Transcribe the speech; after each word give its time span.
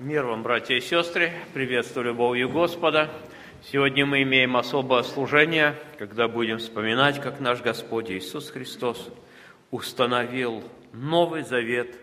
Мир 0.00 0.24
вам, 0.24 0.42
братья 0.42 0.76
и 0.76 0.80
сестры, 0.80 1.30
приветствую 1.52 2.06
любовью 2.06 2.48
Господа. 2.48 3.10
Сегодня 3.62 4.06
мы 4.06 4.22
имеем 4.22 4.56
особое 4.56 5.02
служение, 5.02 5.74
когда 5.98 6.26
будем 6.26 6.56
вспоминать, 6.56 7.20
как 7.20 7.38
наш 7.38 7.60
Господь 7.60 8.10
Иисус 8.10 8.48
Христос 8.48 9.10
установил 9.70 10.64
новый 10.94 11.42
завет 11.42 11.98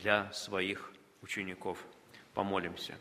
для 0.00 0.30
своих 0.34 0.92
учеников. 1.22 1.78
Помолимся. 2.34 2.98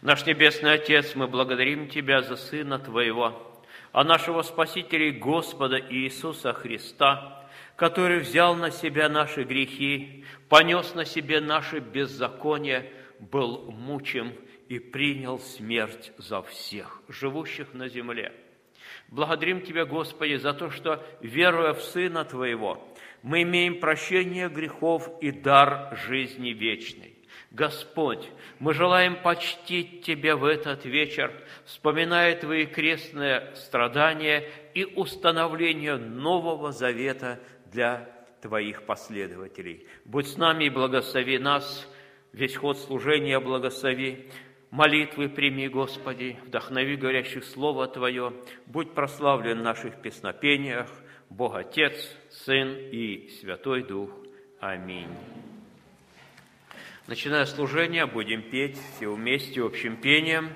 Наш 0.00 0.24
Небесный 0.24 0.72
Отец, 0.72 1.14
мы 1.14 1.26
благодарим 1.26 1.90
Тебя 1.90 2.22
за 2.22 2.36
Сына 2.36 2.78
Твоего, 2.78 3.60
а 3.92 4.02
нашего 4.02 4.40
Спасителя 4.40 5.12
Господа 5.12 5.78
Иисуса 5.78 6.54
Христа, 6.54 7.46
который 7.76 8.20
взял 8.20 8.54
на 8.54 8.70
себя 8.70 9.10
наши 9.10 9.42
грехи, 9.42 10.24
понес 10.48 10.94
на 10.94 11.04
себе 11.04 11.42
наши 11.42 11.80
беззакония, 11.80 12.86
был 13.20 13.70
мучим 13.70 14.32
и 14.68 14.78
принял 14.78 15.38
смерть 15.38 16.12
за 16.18 16.42
всех, 16.42 17.02
живущих 17.08 17.74
на 17.74 17.88
земле. 17.88 18.32
Благодарим 19.08 19.62
Тебя, 19.62 19.86
Господи, 19.86 20.36
за 20.36 20.52
то, 20.52 20.70
что, 20.70 21.04
веруя 21.20 21.72
в 21.72 21.82
Сына 21.82 22.24
Твоего, 22.24 22.86
мы 23.22 23.42
имеем 23.42 23.80
прощение 23.80 24.48
грехов 24.48 25.10
и 25.20 25.30
дар 25.30 25.96
жизни 26.06 26.50
вечной. 26.50 27.14
Господь, 27.50 28.28
мы 28.58 28.74
желаем 28.74 29.16
почтить 29.22 30.02
Тебя 30.02 30.36
в 30.36 30.44
этот 30.44 30.84
вечер, 30.84 31.32
вспоминая 31.64 32.36
Твои 32.36 32.66
крестные 32.66 33.54
страдания 33.54 34.44
и 34.74 34.84
установление 34.84 35.96
нового 35.96 36.72
завета 36.72 37.40
для 37.72 38.10
Твоих 38.42 38.82
последователей. 38.84 39.86
Будь 40.04 40.28
с 40.28 40.36
нами 40.36 40.64
и 40.64 40.70
благослови 40.70 41.38
нас, 41.38 41.88
весь 42.32 42.56
ход 42.56 42.78
служения 42.78 43.40
благослови, 43.40 44.26
молитвы 44.70 45.28
прими, 45.28 45.68
Господи, 45.68 46.36
вдохнови 46.46 46.96
говорящих 46.96 47.44
Слово 47.44 47.88
Твое, 47.88 48.32
будь 48.66 48.92
прославлен 48.92 49.60
в 49.60 49.62
наших 49.62 50.00
песнопениях, 50.00 50.90
Бог 51.30 51.54
Отец, 51.56 51.94
Сын 52.30 52.76
и 52.76 53.28
Святой 53.40 53.82
Дух. 53.82 54.10
Аминь. 54.60 55.08
Начиная 57.06 57.46
служение, 57.46 58.06
будем 58.06 58.42
петь 58.42 58.76
все 58.96 59.12
вместе 59.12 59.62
общим 59.62 59.96
пением. 59.96 60.50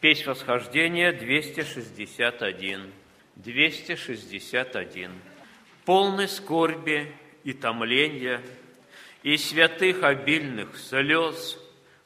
Песнь 0.00 0.28
восхождения 0.28 1.12
261. 1.12 2.92
261. 3.36 5.10
Полный 5.84 6.28
скорби 6.28 7.12
и 7.44 7.52
томления– 7.52 8.40
и 9.26 9.36
святых 9.38 10.04
обильных 10.04 10.78
слез, 10.78 11.58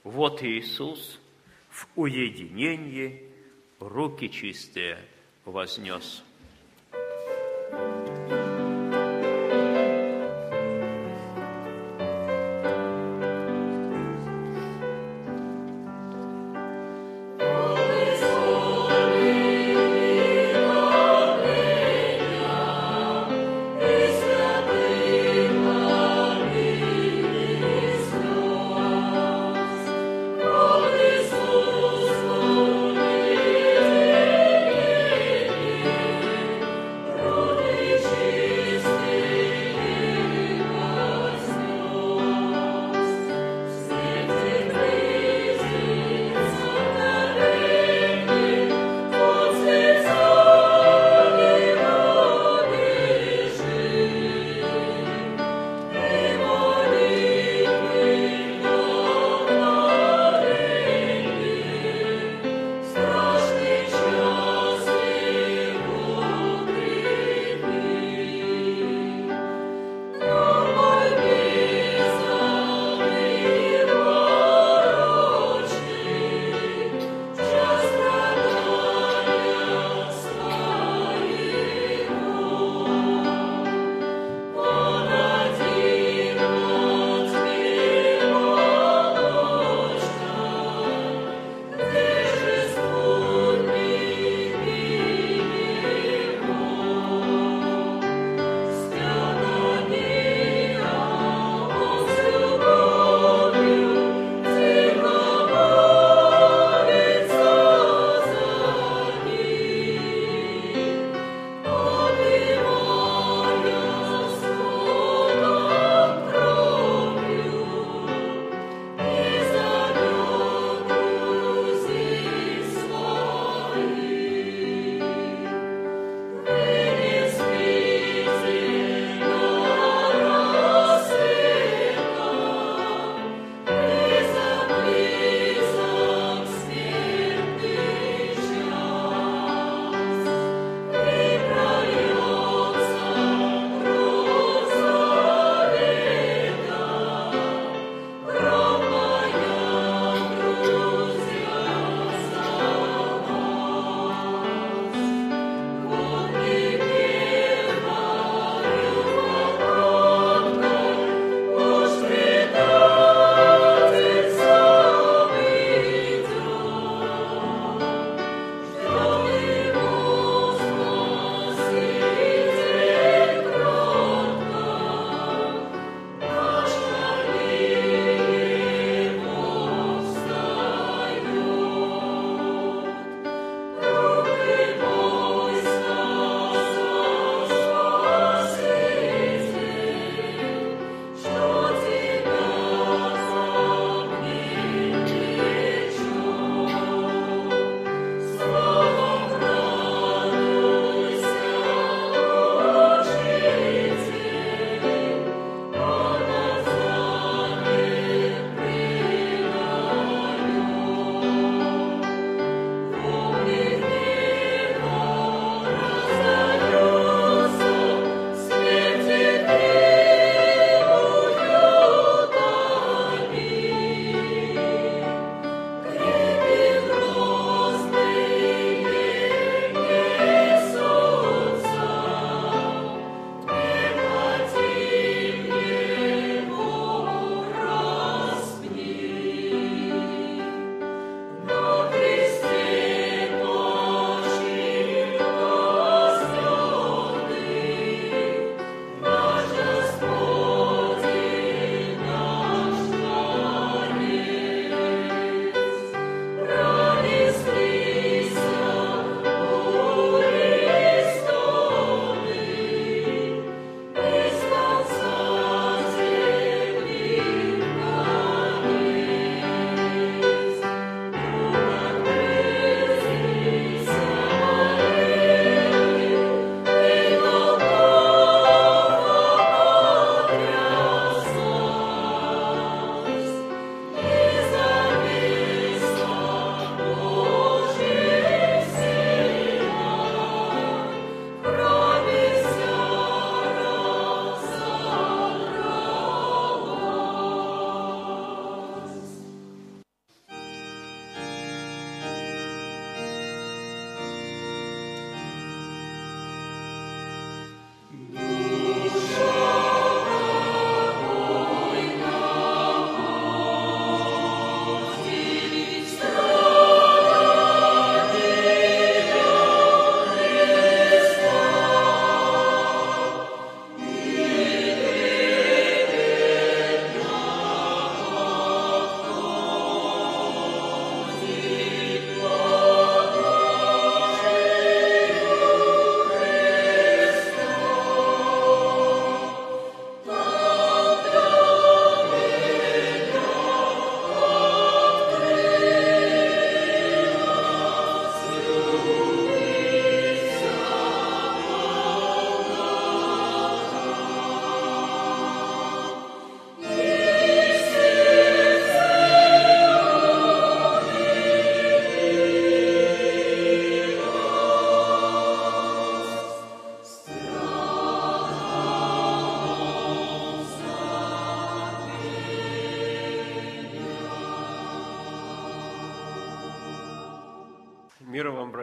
вот 0.05 0.43
Иисус 0.43 1.21
в 1.69 1.87
уединении 1.95 3.29
руки 3.79 4.31
чистые 4.31 4.97
вознес. 5.45 6.25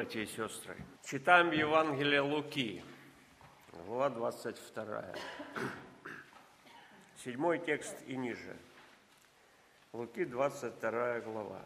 Братья 0.08 0.22
и 0.22 0.26
сестры. 0.26 0.78
Читаем 1.04 1.52
Евангелие 1.52 2.22
Луки, 2.22 2.82
глава 3.74 4.10
22. 4.10 5.04
Седьмой 7.26 7.60
текст 7.60 7.94
и 8.08 8.16
ниже. 8.16 8.56
Луки, 9.92 10.24
22 10.24 11.20
глава. 11.20 11.60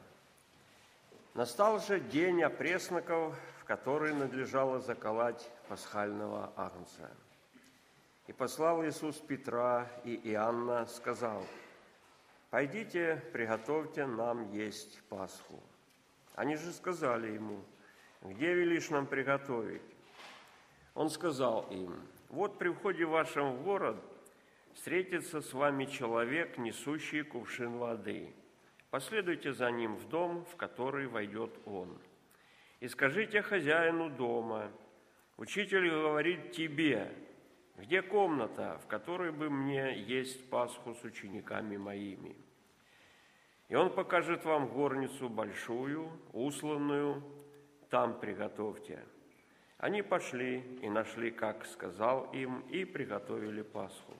Настал 1.36 1.80
же 1.82 2.00
день 2.00 2.42
опресноков, 2.42 3.36
в 3.60 3.66
который 3.66 4.12
надлежало 4.16 4.80
заколоть 4.80 5.48
пасхального 5.68 6.52
агнца. 6.56 7.12
И 8.26 8.34
послал 8.34 8.84
Иисус 8.84 9.18
Петра 9.18 9.88
и 10.04 10.16
Иоанна, 10.32 10.88
сказал, 10.88 11.46
«Пойдите, 12.50 13.22
приготовьте 13.34 14.08
нам 14.08 14.52
есть 14.52 15.00
Пасху». 15.10 15.62
Они 16.34 16.56
же 16.56 16.72
сказали 16.72 17.34
ему, 17.34 17.64
где 18.21 18.53
велишь 18.53 18.89
нам 18.89 19.07
приготовить? 19.07 19.81
Он 20.94 21.09
сказал 21.09 21.68
им, 21.71 21.95
вот 22.29 22.57
при 22.57 22.69
входе 22.69 23.06
вашем 23.06 23.53
в 23.56 23.63
город 23.63 23.97
встретится 24.73 25.41
с 25.41 25.53
вами 25.53 25.85
человек, 25.85 26.57
несущий 26.57 27.23
кувшин 27.23 27.77
воды. 27.77 28.33
Последуйте 28.89 29.53
за 29.53 29.71
ним 29.71 29.95
в 29.95 30.07
дом, 30.09 30.45
в 30.45 30.56
который 30.56 31.07
войдет 31.07 31.51
он. 31.66 31.97
И 32.80 32.87
скажите 32.87 33.42
хозяину 33.42 34.09
дома, 34.09 34.71
учитель 35.37 35.90
говорит 35.90 36.51
тебе, 36.51 37.11
где 37.78 38.01
комната, 38.01 38.80
в 38.83 38.87
которой 38.87 39.31
бы 39.31 39.49
мне 39.49 39.97
есть 39.97 40.49
Пасху 40.49 40.94
с 40.94 41.04
учениками 41.04 41.78
моими? 41.78 42.35
И 43.69 43.75
он 43.75 43.90
покажет 43.94 44.44
вам 44.45 44.68
горницу 44.68 45.30
большую, 45.30 46.11
усланную, 46.33 47.23
там 47.92 48.18
приготовьте. 48.18 49.04
Они 49.78 50.02
пошли 50.02 50.62
и 50.81 50.90
нашли, 50.90 51.30
как 51.30 51.66
сказал 51.66 52.31
им, 52.31 52.62
и 52.69 52.86
приготовили 52.86 53.62
Пасху. 53.62 54.14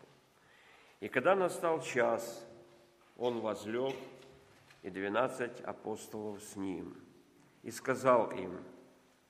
И 1.00 1.08
когда 1.08 1.36
настал 1.36 1.82
час, 1.82 2.46
он 3.18 3.40
возлег, 3.40 3.96
и 4.84 4.90
двенадцать 4.90 5.62
апостолов 5.62 6.44
с 6.44 6.56
ним, 6.56 6.96
и 7.64 7.72
сказал 7.72 8.32
им, 8.32 8.60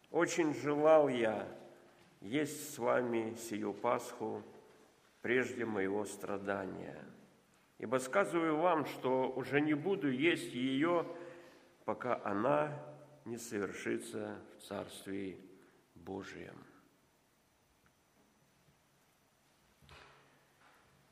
«Очень 0.10 0.56
желал 0.56 1.08
я 1.08 1.48
есть 2.22 2.74
с 2.74 2.80
вами 2.80 3.36
сию 3.36 3.74
Пасху 3.74 4.42
прежде 5.22 5.66
моего 5.66 6.04
страдания». 6.06 6.98
Ибо 7.78 7.98
сказываю 7.98 8.58
вам, 8.58 8.86
что 8.86 9.32
уже 9.36 9.62
не 9.62 9.74
буду 9.74 10.10
есть 10.10 10.54
ее, 10.54 11.06
пока 11.86 12.22
она 12.24 12.72
не 13.26 13.38
совершится 13.38 14.40
в 14.58 14.68
Царстве 14.68 15.38
Божьем. 15.96 16.56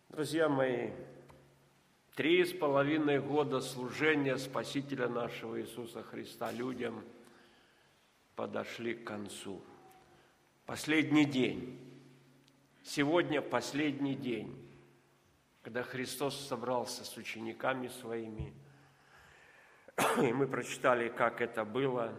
Друзья 0.09 0.49
мои, 0.49 0.91
три 2.15 2.43
с 2.43 2.53
половиной 2.53 3.19
года 3.19 3.61
служения 3.61 4.37
Спасителя 4.37 5.07
нашего 5.07 5.61
Иисуса 5.61 6.03
Христа 6.03 6.51
людям 6.51 7.03
подошли 8.35 8.95
к 8.95 9.05
концу. 9.05 9.61
Последний 10.65 11.25
день. 11.25 11.77
Сегодня 12.83 13.41
последний 13.41 14.15
день 14.15 14.69
когда 15.61 15.83
Христос 15.83 16.35
собрался 16.47 17.03
с 17.03 17.17
учениками 17.17 17.89
своими, 17.89 18.53
и 20.21 20.33
мы 20.33 20.47
прочитали, 20.47 21.09
как 21.09 21.41
это 21.41 21.65
было. 21.65 22.13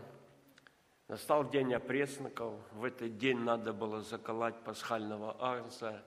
Настал 1.08 1.49
день 1.49 1.75
опресноков, 1.75 2.54
в 2.72 2.84
этот 2.84 3.18
день 3.18 3.38
надо 3.38 3.72
было 3.72 4.00
заколоть 4.00 4.62
пасхального 4.62 5.37
агнца. 5.40 6.04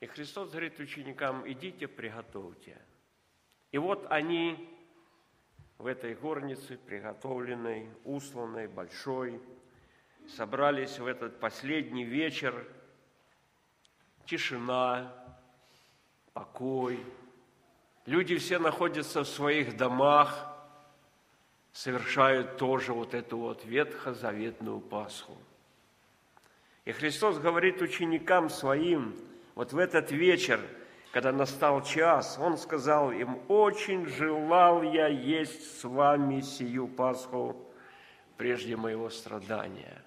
И 0.00 0.06
Христос 0.06 0.50
говорит 0.50 0.78
ученикам, 0.78 1.46
идите, 1.46 1.86
приготовьте. 1.86 2.78
И 3.70 3.78
вот 3.78 4.06
они 4.10 4.68
в 5.76 5.86
этой 5.86 6.14
горнице, 6.14 6.78
приготовленной, 6.78 7.88
усланной, 8.04 8.66
большой, 8.66 9.40
собрались 10.28 10.98
в 10.98 11.06
этот 11.06 11.38
последний 11.38 12.04
вечер, 12.04 12.66
тишина, 14.24 15.12
покой. 16.32 17.04
Люди 18.06 18.36
все 18.38 18.58
находятся 18.58 19.22
в 19.24 19.28
своих 19.28 19.76
домах, 19.76 20.49
совершают 21.72 22.56
тоже 22.56 22.92
вот 22.92 23.14
эту 23.14 23.38
вот 23.38 23.64
ветхозаветную 23.64 24.80
Пасху. 24.80 25.36
И 26.84 26.92
Христос 26.92 27.38
говорит 27.38 27.82
ученикам 27.82 28.50
своим, 28.50 29.16
вот 29.54 29.72
в 29.72 29.78
этот 29.78 30.10
вечер, 30.10 30.60
когда 31.12 31.32
настал 31.32 31.82
час, 31.82 32.38
Он 32.40 32.56
сказал 32.56 33.12
им, 33.12 33.40
«Очень 33.48 34.06
желал 34.06 34.82
я 34.82 35.06
есть 35.06 35.80
с 35.80 35.84
вами 35.84 36.40
сию 36.40 36.88
Пасху 36.88 37.56
прежде 38.36 38.76
моего 38.76 39.10
страдания». 39.10 40.02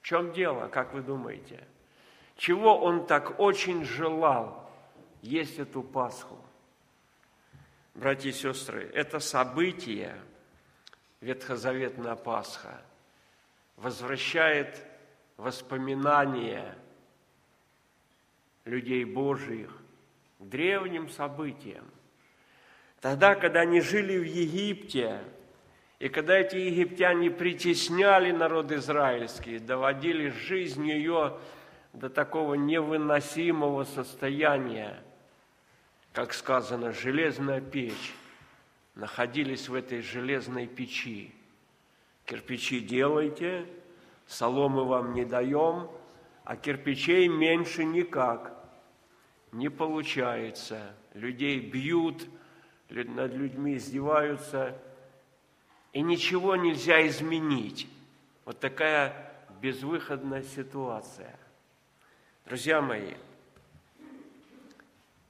В 0.00 0.06
чем 0.06 0.32
дело, 0.32 0.68
как 0.68 0.94
вы 0.94 1.02
думаете? 1.02 1.66
Чего 2.36 2.78
Он 2.78 3.06
так 3.06 3.40
очень 3.40 3.84
желал? 3.84 4.66
есть 5.26 5.58
эту 5.58 5.82
Пасху. 5.82 6.38
Братья 7.94 8.28
и 8.28 8.32
сестры, 8.32 8.90
это 8.94 9.20
событие, 9.20 10.14
Ветхозаветная 11.20 12.14
Пасха, 12.14 12.82
возвращает 13.76 14.84
воспоминания 15.36 16.76
людей 18.64 19.04
Божьих 19.04 19.70
к 20.38 20.44
древним 20.44 21.08
событиям. 21.08 21.84
Тогда, 23.00 23.34
когда 23.34 23.60
они 23.60 23.80
жили 23.80 24.18
в 24.18 24.24
Египте, 24.24 25.20
и 25.98 26.08
когда 26.08 26.38
эти 26.38 26.56
египтяне 26.56 27.30
притесняли 27.30 28.30
народ 28.30 28.70
израильский, 28.72 29.58
доводили 29.58 30.28
жизнь 30.28 30.86
ее 30.86 31.38
до 31.94 32.10
такого 32.10 32.54
невыносимого 32.54 33.84
состояния, 33.84 35.02
как 36.12 36.34
сказано, 36.34 36.92
железная 36.92 37.62
печь, 37.62 38.14
находились 38.96 39.68
в 39.68 39.74
этой 39.74 40.00
железной 40.00 40.66
печи. 40.66 41.32
Кирпичи 42.24 42.80
делайте, 42.80 43.66
соломы 44.26 44.84
вам 44.84 45.12
не 45.12 45.24
даем, 45.24 45.88
а 46.44 46.56
кирпичей 46.56 47.28
меньше 47.28 47.84
никак. 47.84 48.52
Не 49.52 49.68
получается. 49.68 50.96
Людей 51.14 51.60
бьют, 51.60 52.26
над 52.88 53.32
людьми 53.34 53.76
издеваются, 53.76 54.76
и 55.92 56.00
ничего 56.00 56.56
нельзя 56.56 57.06
изменить. 57.06 57.88
Вот 58.44 58.60
такая 58.60 59.32
безвыходная 59.60 60.42
ситуация. 60.42 61.38
Друзья 62.44 62.80
мои, 62.80 63.14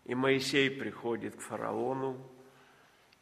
и 0.05 0.15
Моисей 0.15 0.71
приходит 0.71 1.37
к 1.37 1.41
фараону 1.41 2.17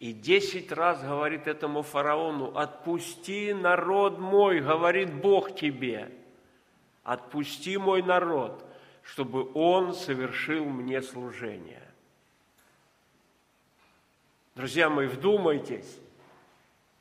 и 0.04 0.12
десять 0.12 0.70
раз 0.70 1.00
говорит 1.00 1.46
этому 1.46 1.80
фараону, 1.80 2.54
отпусти 2.58 3.54
народ 3.54 4.18
мой, 4.18 4.60
говорит 4.60 5.14
Бог 5.14 5.56
тебе, 5.56 6.12
отпусти 7.04 7.78
мой 7.78 8.02
народ, 8.02 8.62
чтобы 9.02 9.50
он 9.54 9.94
совершил 9.94 10.66
мне 10.66 11.00
служение. 11.00 11.90
Друзья 14.54 14.90
мои, 14.90 15.06
вдумайтесь, 15.06 15.98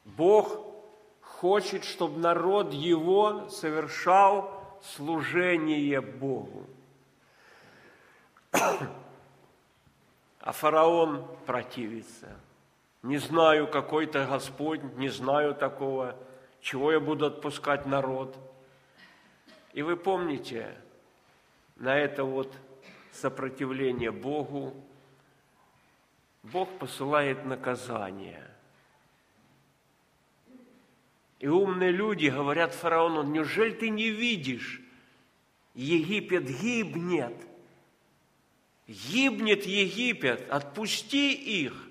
Бог 0.05 0.65
хочет, 1.19 1.83
чтобы 1.83 2.21
народ 2.21 2.71
его 2.71 3.49
совершал 3.49 4.79
служение 4.81 5.99
Богу. 5.99 6.65
А 10.45 10.51
фараон 10.51 11.25
противится. 11.45 12.37
Не 13.03 13.17
знаю, 13.17 13.67
какой-то 13.67 14.25
Господь, 14.25 14.81
не 14.95 15.09
знаю 15.09 15.53
такого, 15.53 16.17
чего 16.61 16.91
я 16.91 16.99
буду 16.99 17.27
отпускать 17.27 17.85
народ. 17.85 18.35
И 19.73 19.81
вы 19.81 19.95
помните, 19.95 20.75
на 21.75 21.95
это 21.95 22.23
вот 22.23 22.51
сопротивление 23.11 24.11
Богу 24.11 24.73
Бог 26.43 26.69
посылает 26.79 27.45
наказание. 27.45 28.49
И 31.39 31.47
умные 31.47 31.91
люди 31.91 32.27
говорят 32.27 32.73
фараону, 32.73 33.23
неужели 33.23 33.71
ты 33.71 33.89
не 33.89 34.09
видишь, 34.09 34.81
Египет 35.75 36.45
гибнет– 36.45 37.35
Гибнет 38.87 39.65
Египет, 39.65 40.49
отпусти 40.49 41.33
их. 41.33 41.89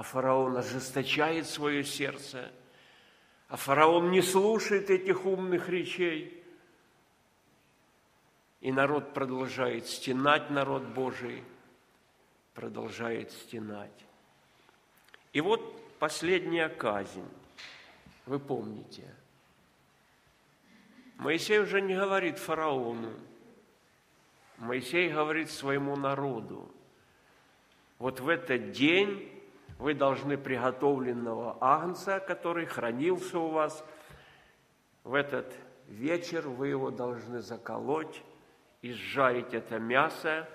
А 0.00 0.02
фараон 0.02 0.56
ожесточает 0.56 1.46
свое 1.46 1.84
сердце. 1.84 2.50
А 3.48 3.56
фараон 3.56 4.10
не 4.10 4.22
слушает 4.22 4.88
этих 4.88 5.26
умных 5.26 5.68
речей. 5.68 6.42
И 8.62 8.72
народ 8.72 9.12
продолжает 9.12 9.86
стенать, 9.86 10.48
народ 10.48 10.84
Божий 10.84 11.44
продолжает 12.54 13.30
стенать. 13.30 14.06
И 15.34 15.42
вот 15.42 15.60
последняя 15.98 16.70
казнь. 16.70 17.28
Вы 18.24 18.38
помните. 18.38 19.04
Моисей 21.16 21.58
уже 21.58 21.82
не 21.82 21.94
говорит 21.94 22.38
фараону. 22.38 23.12
Моисей 24.56 25.10
говорит 25.10 25.50
своему 25.50 25.94
народу. 25.94 26.74
Вот 27.98 28.20
в 28.20 28.30
этот 28.30 28.72
день 28.72 29.36
вы 29.80 29.94
должны 29.94 30.36
приготовленного 30.36 31.56
агнца, 31.58 32.20
который 32.20 32.66
хранился 32.66 33.38
у 33.38 33.48
вас, 33.48 33.82
в 35.04 35.14
этот 35.14 35.52
вечер 35.88 36.48
вы 36.48 36.68
его 36.68 36.90
должны 36.90 37.40
заколоть 37.40 38.22
и 38.82 38.92
сжарить 38.92 39.54
это 39.54 39.78
мясо, 39.78 40.46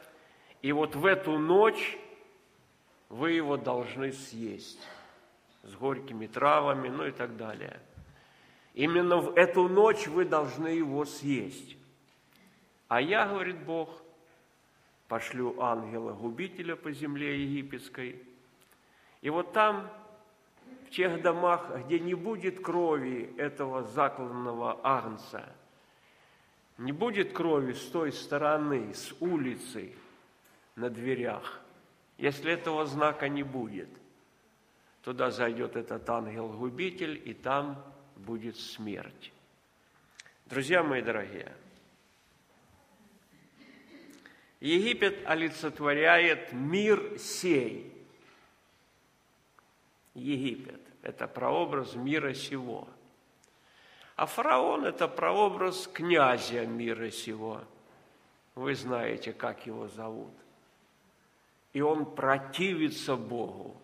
и 0.61 0.71
вот 0.71 0.95
в 0.95 1.05
эту 1.07 1.39
ночь 1.39 1.97
вы 3.09 3.31
его 3.31 3.57
должны 3.57 4.11
съесть 4.11 4.87
с 5.63 5.73
горькими 5.73 6.27
травами, 6.27 6.89
ну 6.89 7.07
и 7.07 7.11
так 7.11 7.35
далее. 7.35 7.79
Именно 8.75 9.17
в 9.17 9.35
эту 9.35 9.67
ночь 9.67 10.05
вы 10.05 10.25
должны 10.25 10.67
его 10.67 11.03
съесть. 11.03 11.77
А 12.87 13.01
я, 13.01 13.27
говорит 13.27 13.57
Бог, 13.63 13.89
пошлю 15.07 15.59
ангела-губителя 15.59 16.75
по 16.75 16.91
земле 16.91 17.41
египетской. 17.41 18.21
И 19.25 19.29
вот 19.31 19.53
там, 19.53 19.89
в 20.85 20.91
тех 20.91 21.19
домах, 21.23 21.83
где 21.85 21.99
не 21.99 22.13
будет 22.13 22.59
крови 22.59 23.33
этого 23.37 23.81
закланного 23.81 24.79
агнца, 24.83 25.51
не 26.77 26.91
будет 26.91 27.33
крови 27.33 27.73
с 27.73 27.89
той 27.89 28.11
стороны, 28.11 28.93
с 28.93 29.15
улицы, 29.19 29.95
на 30.75 30.91
дверях, 30.91 31.59
если 32.19 32.51
этого 32.51 32.85
знака 32.85 33.27
не 33.27 33.41
будет, 33.41 33.89
туда 35.01 35.31
зайдет 35.31 35.75
этот 35.75 36.07
ангел-губитель, 36.07 37.19
и 37.25 37.33
там 37.33 37.83
будет 38.15 38.57
смерть. 38.57 39.33
Друзья 40.45 40.83
мои 40.83 41.01
дорогие, 41.01 41.51
Египет 44.59 45.25
олицетворяет 45.25 46.53
мир 46.53 47.17
сей. 47.17 47.94
Египет– 50.15 50.81
это 51.03 51.27
прообраз 51.27 51.93
мира 51.95 52.33
сего. 52.33 52.87
А 54.15 54.25
фараон– 54.25 54.85
это 54.85 55.07
прообраз 55.07 55.87
князя 55.87 56.65
мира 56.65 57.11
сего. 57.11 57.61
Вы 58.55 58.73
знаете, 58.73 59.33
как 59.33 59.67
его 59.67 59.87
зовут 59.87 60.33
и 61.75 61.81
он 61.81 62.05
противится 62.05 63.17
Богу. 63.17 63.75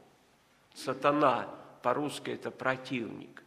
Сатана 0.73 1.49
по-русски 1.83 2.29
это 2.29 2.49
противник. 2.49 3.43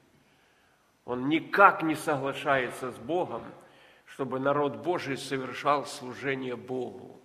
Он 1.06 1.30
никак 1.30 1.82
не 1.82 1.94
соглашается 1.94 2.92
с 2.92 2.98
Богом, 2.98 3.42
чтобы 4.04 4.38
народ 4.38 4.76
Божий 4.76 5.16
совершал 5.16 5.86
служение 5.86 6.56
Богу. 6.56 7.18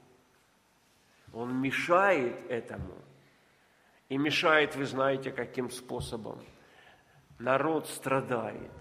Он 1.34 1.54
мешает 1.62 2.50
этому. 2.50 2.96
И 4.10 4.18
мешает, 4.18 4.76
вы 4.76 4.86
знаете, 4.86 5.32
каким 5.32 5.72
способом. 5.72 6.40
Народ 7.38 7.88
страдает. 7.88 8.72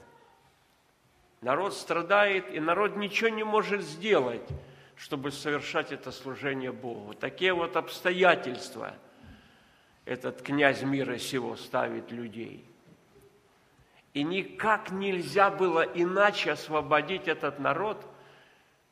Народ 1.41 1.75
страдает, 1.75 2.53
и 2.53 2.59
народ 2.59 2.97
ничего 2.97 3.29
не 3.29 3.45
может 3.45 3.83
сделать– 3.83 4.47
чтобы 4.99 5.31
совершать 5.31 5.93
это 5.93 6.11
служение 6.11 6.73
Богу. 6.73 7.15
Такие 7.15 7.55
вот 7.55 7.77
обстоятельства 7.77 8.95
этот 10.05 10.43
князь 10.43 10.83
мира 10.83 11.19
сего 11.19 11.57
ставит 11.57 12.11
людей. 12.11 12.65
И 14.13 14.25
никак 14.25 14.91
нельзя 14.91 15.51
было 15.51 15.83
иначе 15.83 16.53
освободить 16.53 17.29
этот 17.29 17.61
народ. 17.61 18.05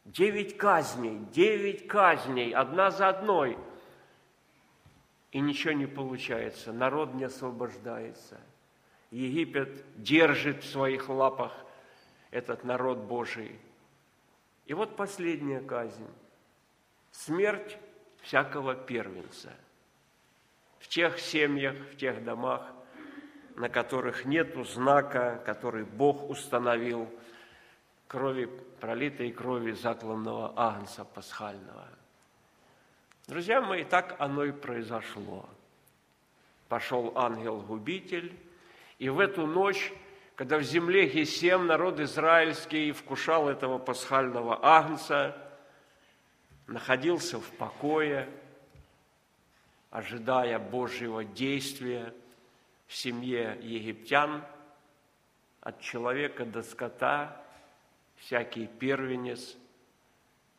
Девять 0.05 0.57
казней, 0.57 1.19
девять 1.33 1.89
казней, 1.89 2.53
одна 2.53 2.93
за 2.93 3.09
одной. 3.09 3.59
И 5.33 5.41
ничего 5.41 5.73
не 5.73 5.87
получается, 5.87 6.73
народ 6.73 7.15
не 7.15 7.25
освобождается. 7.25 8.41
Египет 9.11 9.85
держит 9.97 10.63
в 10.63 10.71
своих 10.71 11.09
лапах 11.09 11.53
этот 12.31 12.65
народ 12.65 12.99
Божий– 12.99 13.59
и 14.67 14.75
вот 14.75 14.97
последняя 14.97 15.61
казнь. 15.61 16.07
Смерть 17.13 17.79
всякого 18.23 18.75
первенца. 18.75 19.53
В 20.81 20.89
тех 20.89 21.19
семьях, 21.19 21.77
в 21.93 21.97
тех 21.97 22.23
домах, 22.25 22.73
на 23.55 23.69
которых 23.69 24.25
нет 24.25 24.55
знака, 24.67 25.41
который 25.47 25.85
Бог 25.85 26.29
установил, 26.29 27.09
крови, 28.09 28.51
пролитой 28.81 29.31
крови 29.31 29.71
закланного 29.73 30.53
агнца 30.57 31.05
пасхального. 31.05 31.89
Друзья 33.27 33.61
мои, 33.61 33.85
так 33.85 34.17
оно 34.19 34.45
и 34.45 34.53
произошло. 34.53 35.49
Пошел 36.69 37.13
ангел-губитель, 37.17 38.37
и 38.99 39.09
в 39.09 39.21
эту 39.21 39.47
ночь 39.47 39.93
когда 40.37 40.59
в 40.59 40.63
земле 40.63 41.09
Гесем 41.09 41.67
народ 41.67 41.99
израильский 41.99 42.93
вкушал 42.93 43.49
этого 43.49 43.79
пасхального 43.79 44.61
агнца, 44.63 45.35
находился 46.67 47.41
в 47.41 47.51
покое, 47.53 48.29
ожидая 49.91 50.59
Божьего 50.59 51.25
действия 51.25 52.13
в 52.87 52.95
семье 52.95 53.59
египтян, 53.63 54.45
от 55.63 55.81
человека 55.81 56.45
до 56.45 56.63
скота, 56.63 57.43
всякий 58.17 58.67
первенец 58.67 59.57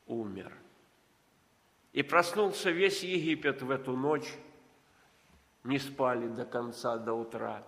умер. 0.07 0.51
И 1.97 2.03
проснулся 2.03 2.69
весь 2.69 3.01
Египет 3.01 3.63
в 3.63 3.71
эту 3.71 3.97
ночь, 3.97 4.31
не 5.63 5.79
спали 5.79 6.27
до 6.27 6.45
конца, 6.45 6.95
до 6.97 7.13
утра, 7.13 7.63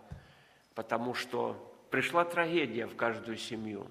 потому 0.75 1.15
что 1.15 1.55
пришла 1.89 2.25
трагедия 2.25 2.86
в 2.86 2.95
каждую 2.95 3.38
семью. 3.38 3.88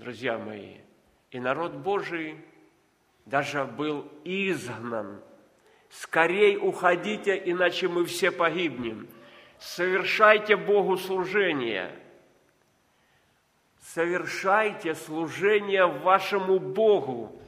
Друзья 0.00 0.38
мои, 0.38 0.78
и 1.30 1.38
народ 1.38 1.74
Божий 1.74 2.44
даже 3.26 3.64
был 3.64 4.10
изгнан. 4.24 5.22
Скорей 5.88 6.56
уходите, 6.56 7.40
иначе 7.44 7.86
мы 7.86 8.04
все 8.04 8.32
погибнем. 8.32 9.06
Совершайте 9.60 10.56
Богу 10.56 10.96
служение. 10.96 11.96
Совершайте 13.78 14.96
служение 14.96 15.86
вашему 15.86 16.58
Богу, 16.58 17.40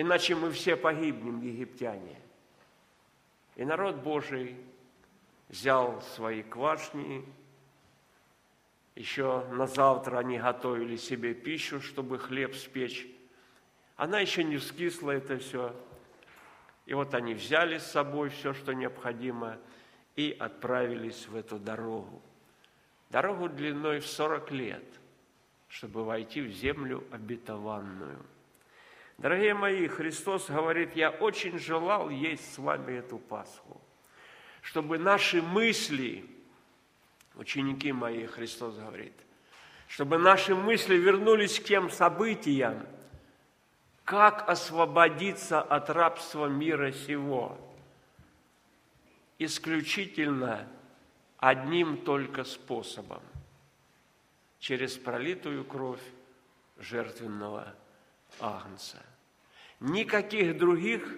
иначе 0.00 0.36
мы 0.36 0.52
все 0.52 0.76
погибнем, 0.76 1.40
египтяне. 1.40 2.20
И 3.56 3.64
народ 3.64 3.96
Божий 3.96 4.56
взял 5.48 6.00
свои 6.14 6.44
квашни, 6.44 7.24
еще 8.94 9.44
на 9.50 9.66
завтра 9.66 10.18
они 10.18 10.38
готовили 10.38 10.94
себе 10.94 11.34
пищу, 11.34 11.80
чтобы 11.80 12.18
хлеб 12.18 12.54
спечь. 12.54 13.08
Она 13.96 14.20
еще 14.20 14.44
не 14.44 14.58
скисла 14.58 15.10
это 15.10 15.38
все. 15.38 15.74
И 16.86 16.94
вот 16.94 17.12
они 17.14 17.34
взяли 17.34 17.78
с 17.78 17.86
собой 17.86 18.28
все, 18.28 18.54
что 18.54 18.74
необходимо, 18.74 19.58
и 20.14 20.36
отправились 20.38 21.26
в 21.26 21.34
эту 21.34 21.58
дорогу. 21.58 22.22
Дорогу 23.10 23.48
длиной 23.48 23.98
в 23.98 24.06
40 24.06 24.50
лет, 24.52 24.84
чтобы 25.66 26.04
войти 26.04 26.40
в 26.40 26.52
землю 26.52 27.04
обетованную. 27.10 28.24
Дорогие 29.18 29.52
мои, 29.52 29.88
Христос 29.88 30.48
говорит, 30.48 30.94
я 30.96 31.10
очень 31.10 31.58
желал 31.58 32.08
есть 32.08 32.54
с 32.54 32.58
вами 32.58 32.98
эту 32.98 33.18
Пасху, 33.18 33.80
чтобы 34.62 34.98
наши 34.98 35.42
мысли– 35.42 36.24
ученики 37.34 37.92
мои, 37.92 38.26
Христос 38.26 38.76
говорит, 38.76 39.12
чтобы 39.88 40.18
наши 40.18 40.54
мысли 40.54 40.96
вернулись 40.96 41.58
к 41.58 41.64
тем 41.64 41.90
событиям, 41.90 42.86
как 44.04 44.48
освободиться 44.48 45.60
от 45.60 45.90
рабства 45.90 46.46
мира 46.46 46.92
сего. 46.92 47.58
Исключительно 49.38 50.66
одним 51.38 51.98
только 51.98 52.44
способом– 52.44 53.22
через 54.58 54.96
пролитую 54.96 55.64
кровь 55.64 56.02
жертвенного 56.78 57.74
агнца. 58.40 58.98
Никаких 59.80 60.58
других 60.58 61.16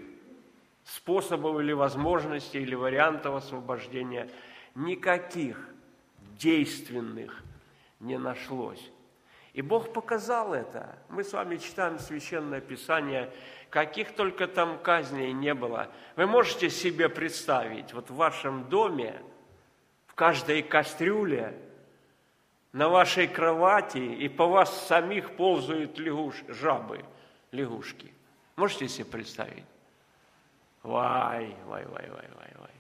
способов 0.84 1.60
или 1.60 1.72
возможностей, 1.72 2.60
или 2.60 2.74
вариантов 2.74 3.36
освобождения, 3.36 4.28
никаких– 4.74 5.68
действенных 6.40 7.42
не 8.00 8.18
нашлось. 8.18 8.90
И 9.52 9.62
Бог 9.62 9.92
показал 9.92 10.54
это. 10.54 10.98
Мы 11.08 11.22
с 11.22 11.32
вами 11.32 11.56
читаем 11.56 11.98
Священное 11.98 12.60
Писание, 12.60 13.32
каких 13.68 14.14
только 14.14 14.46
там 14.46 14.78
казней 14.78 15.32
не 15.32 15.54
было. 15.54 15.88
Вы 16.16 16.26
можете 16.26 16.70
себе 16.70 17.08
представить, 17.08 17.92
вот 17.92 18.10
в 18.10 18.14
вашем 18.14 18.68
доме, 18.68 19.20
в 20.06 20.14
каждой 20.14 20.62
кастрюле, 20.62 21.58
на 22.72 22.88
вашей 22.88 23.26
кровати 23.26 23.98
и 23.98 24.28
по 24.28 24.46
вас 24.46 24.86
самих 24.86 25.36
ползают 25.36 25.98
лягуш, 25.98 26.36
жабы, 26.48 27.04
лягушки. 27.50 28.14
Можете 28.60 28.88
себе 28.88 29.06
представить? 29.06 29.64
Вай, 30.82 31.56
вай, 31.66 31.84
вай, 31.86 32.08
вай, 32.10 32.28
вай, 32.36 32.52
вай. 32.58 32.70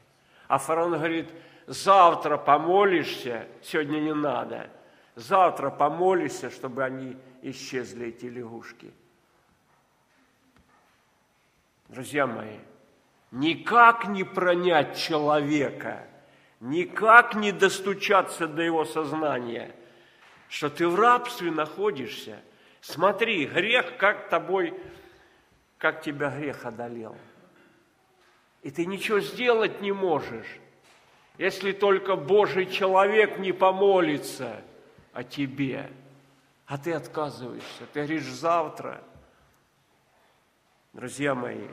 А 0.46 0.58
фараон 0.58 0.92
говорит, 0.92 1.28
завтра 1.66 2.36
помолишься, 2.36 3.48
сегодня 3.62 3.98
не 3.98 4.14
надо– 4.14 4.70
Завтра 5.20 5.70
помолишься, 5.70 6.50
чтобы 6.50 6.82
они 6.82 7.16
исчезли, 7.42 8.06
эти 8.06 8.24
лягушки. 8.24 8.90
Друзья 11.88 12.26
мои, 12.26 12.58
никак 13.30 14.06
не 14.06 14.24
пронять 14.24 14.96
человека, 14.96 16.06
никак 16.60 17.34
не 17.34 17.52
достучаться 17.52 18.46
до 18.46 18.62
его 18.62 18.84
сознания, 18.84 19.74
что 20.48 20.70
ты 20.70 20.88
в 20.88 20.94
рабстве 20.94 21.50
находишься. 21.50 22.40
Смотри, 22.80 23.44
грех 23.46 23.98
как 23.98 24.30
тобой, 24.30 24.80
как 25.80 26.02
тебя 26.02 26.30
грех 26.30 26.64
одолел. 26.64 27.16
И 28.62 28.70
ты 28.70 28.86
ничего 28.86 29.18
сделать 29.18 29.80
не 29.80 29.90
можешь, 29.90 30.60
если 31.38 31.72
только 31.72 32.14
Божий 32.14 32.66
человек 32.66 33.38
не 33.38 33.50
помолится– 33.50 34.62
о 35.12 35.24
тебе, 35.24 35.90
а 36.66 36.78
ты 36.78 36.92
отказываешься, 36.92 37.86
ты 37.92 38.00
говоришь 38.00 38.24
завтра. 38.24 39.02
Друзья 40.92 41.34
мои, 41.34 41.68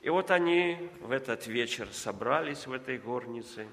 и 0.00 0.08
вот 0.10 0.30
они 0.30 0.90
в 1.00 1.10
этот 1.10 1.46
вечер 1.46 1.88
собрались 1.92 2.66
в 2.66 2.72
этой 2.72 2.98
горнице, 2.98 3.66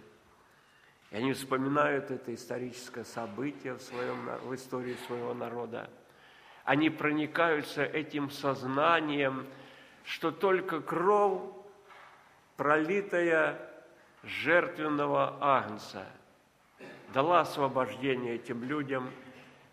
и 1.11 1.15
они 1.15 1.33
вспоминают 1.33 2.11
это 2.11 2.33
историческое 2.33 3.05
событие 3.05 3.73
в, 3.73 3.81
своем, 3.81 4.29
в 4.43 4.53
истории 4.55 4.97
своего 5.05 5.33
народа. 5.33 5.89
Они 6.67 6.91
проникаются 6.91 7.83
этим 7.83 8.29
сознанием, 8.29 9.47
что 10.03 10.29
только 10.29 10.81
кровь, 10.81 11.41
пролитая 12.57 13.59
жертвенного 14.23 15.37
агнца– 15.41 16.05
дала 17.13 17.41
освобождение 17.41 18.35
этим 18.35 18.63
людям, 18.63 19.09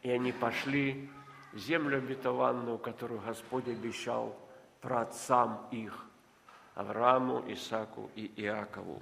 и 0.02 0.10
они 0.10 0.32
пошли 0.32 1.08
в 1.52 1.58
землю 1.58 1.98
обетованную, 1.98 2.78
которую 2.78 3.20
Господь 3.20 3.68
обещал 3.68 4.36
праотцам 4.80 5.66
их, 5.70 6.04
Аврааму, 6.74 7.44
Исаку 7.48 8.10
и 8.16 8.30
Иакову. 8.36 9.00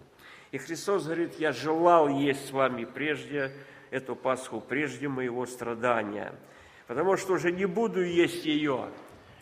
И 0.51 0.59
Христос 0.59 1.05
говорит, 1.05 1.39
я 1.39 1.53
желал 1.53 2.09
есть 2.09 2.49
с 2.49 2.51
вами 2.51 2.85
прежде 2.85 3.53
эту 3.91 4.15
Пасху, 4.15 4.61
прежде 4.61 5.09
моего 5.09 5.47
страдания, 5.47 6.35
потому 6.95 7.17
что 7.17 7.35
уже 7.35 7.53
не 7.53 7.67
буду 7.67 8.03
есть 8.03 8.45
ее. 8.45 8.89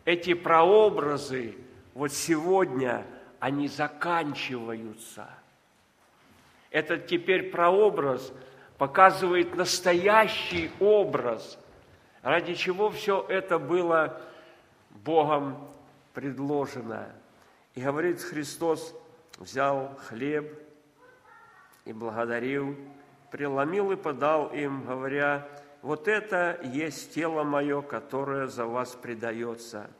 Эти 0.04 0.34
прообразы 0.34 1.54
вот 1.94 2.12
сегодня, 2.12 3.06
они 3.38 3.68
заканчиваются. 3.68 5.28
Это 6.70 6.98
теперь 6.98 7.50
прообраз– 7.50 8.32
показывает 8.80 9.56
настоящий 9.56 10.70
образ, 10.80 11.58
ради 12.22 12.54
чего 12.54 12.88
все 12.88 13.22
это 13.28 13.58
было 13.58 14.18
Богом 14.88 15.68
предложено. 16.14 17.12
И 17.74 17.82
говорит 17.82 18.22
Христос, 18.22 18.94
взял 19.36 19.94
хлеб 20.08 20.58
и 21.84 21.92
благодарил, 21.92 22.74
преломил 23.30 23.92
и 23.92 23.96
подал 23.96 24.46
им, 24.46 24.82
говоря, 24.86 25.46
вот 25.82 26.08
это 26.08 26.60
есть 26.62 27.14
тело 27.14 27.42
мое, 27.42 27.80
которое 27.82 28.46
за 28.46 28.66
вас 28.66 28.94
предается. 28.94 29.90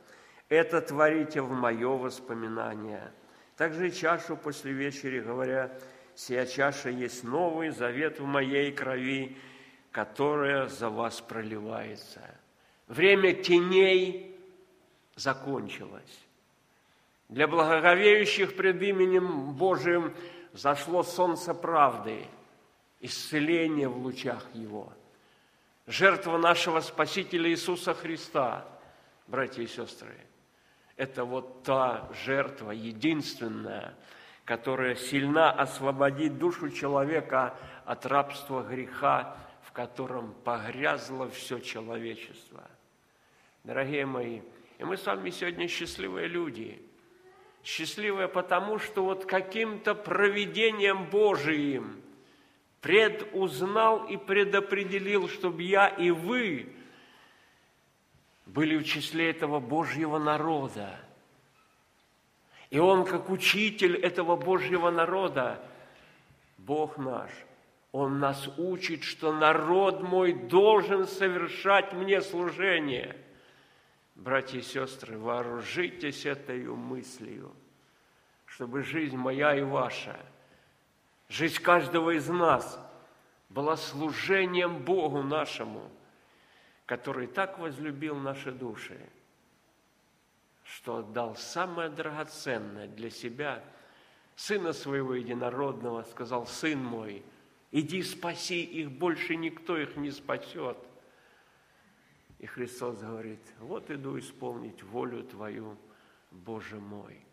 Это 0.47 0.81
творите 0.81 1.41
в 1.41 1.51
мое 1.51 1.89
воспоминание. 1.89 3.11
Также 3.57 3.87
и 3.87 3.91
чашу 3.91 4.37
после 4.37 4.73
вечери, 4.73 5.19
говоря, 5.19 5.71
сия 6.15 6.45
чаша 6.45 6.89
есть 6.89 7.23
новый 7.23 7.69
завет 7.69 8.19
в 8.19 8.25
моей 8.25 8.71
крови, 8.71 9.37
которая 9.91 10.67
за 10.67 10.89
вас 10.89 11.21
проливается. 11.21 12.21
Время 12.87 13.33
теней 13.33 14.35
закончилось. 15.15 16.19
Для 17.29 17.47
благоговеющих 17.47 18.55
пред 18.55 18.81
именем 18.81 19.53
Божиим 19.53 20.13
зашло 20.53 21.01
солнце 21.01 21.53
правды, 21.53 22.25
исцеление 22.99 23.87
в 23.87 23.97
лучах 23.97 24.45
Его. 24.53 24.91
Жертва 25.87 26.37
нашего 26.37 26.79
Спасителя 26.79 27.49
Иисуса 27.49 27.93
Христа, 27.93 28.65
братья 29.27 29.61
и 29.63 29.67
сестры, 29.67 30.15
это 30.95 31.25
вот 31.25 31.63
та 31.63 32.09
жертва 32.23 32.71
единственная– 32.71 33.95
которая 34.45 34.95
сильна 34.95 35.51
освободить 35.51 36.37
душу 36.37 36.69
человека 36.69 37.55
от 37.85 38.05
рабства 38.05 38.63
греха, 38.63 39.37
в 39.61 39.71
котором 39.71 40.33
погрязло 40.43 41.29
все 41.29 41.59
человечество. 41.59 42.69
Дорогие 43.63 44.05
мои, 44.05 44.41
и 44.77 44.83
мы 44.83 44.97
с 44.97 45.05
вами 45.05 45.29
сегодня 45.29 45.67
счастливые 45.67 46.27
люди. 46.27 46.81
Счастливые 47.63 48.27
потому, 48.27 48.79
что 48.79 49.05
вот 49.05 49.25
каким-то 49.25 49.93
провидением 49.93 51.05
Божиим 51.09 52.01
предузнал 52.81 54.05
и 54.05 54.17
предопределил, 54.17 55.29
чтобы 55.29 55.63
я 55.63 55.87
и 55.87 56.11
вы 56.11 56.73
были 58.45 58.77
в 58.77 58.83
числе 58.83 59.29
этого 59.29 59.59
Божьего 59.59 60.19
народа– 60.19 60.99
и 62.71 62.79
Он, 62.79 63.05
как 63.05 63.29
учитель 63.29 63.97
этого 63.97 64.37
Божьего 64.37 64.89
народа, 64.89 65.61
Бог 66.57 66.97
наш, 66.97 67.29
Он 67.91 68.19
нас 68.19 68.47
учит, 68.57 69.03
что 69.03 69.33
народ 69.33 70.01
мой 70.01 70.31
должен 70.33 71.05
совершать 71.05 71.91
мне 71.91 72.21
служение. 72.21 73.17
Братья 74.15 74.59
и 74.59 74.61
сестры, 74.61 75.17
вооружитесь 75.17 76.25
этой 76.25 76.63
мыслью, 76.65 77.51
чтобы 78.45 78.83
жизнь 78.83 79.17
моя 79.17 79.53
и 79.53 79.63
ваша, 79.63 80.17
жизнь 81.31 81.61
каждого 81.61 82.11
из 82.11 82.27
нас 82.27 82.79
была 83.49 83.77
служением 83.77 84.83
Богу 84.83 85.23
нашему, 85.23 85.89
который 86.85 87.27
так 87.27 87.57
возлюбил 87.57 88.15
наши 88.15 88.51
души– 88.51 88.99
что 90.75 90.97
отдал 90.97 91.35
самое 91.35 91.89
драгоценное 91.89 92.87
для 92.87 93.09
себя, 93.09 93.63
Сына 94.35 94.73
Своего 94.73 95.13
Единородного, 95.13 96.03
сказал, 96.03 96.47
Сын 96.47 96.83
мой, 96.83 97.23
иди 97.71 98.01
спаси 98.01 98.63
их, 98.63 98.91
больше 98.91 99.35
никто 99.35 99.77
их 99.77 99.97
не 99.97 100.11
спасет. 100.11 100.77
И 102.39 102.45
Христос 102.45 102.99
говорит, 102.99 103.41
вот 103.59 103.91
иду 103.91 104.17
исполнить 104.17 104.81
волю 104.81 105.23
Твою, 105.23 105.77
Боже 106.31 106.79
мой. 106.79 107.23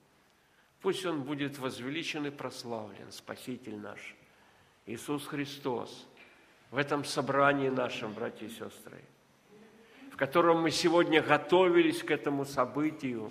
Пусть 0.81 1.05
Он 1.07 1.23
будет 1.23 1.59
возвеличен 1.59 2.27
и 2.27 2.31
прославлен, 2.31 3.11
Спаситель 3.11 3.77
наш, 3.77 4.15
Иисус 4.87 5.27
Христос, 5.27 6.07
в 6.71 6.77
этом 6.77 7.05
собрании 7.05 7.69
нашем, 7.69 8.13
братья 8.13 8.47
и 8.47 8.51
сестры– 8.51 9.03
котором 10.19 10.63
мы 10.63 10.73
сегодня 10.73 11.23
готовились 11.23 12.03
к 12.03 12.11
этому 12.11 12.45
событию, 12.45 13.31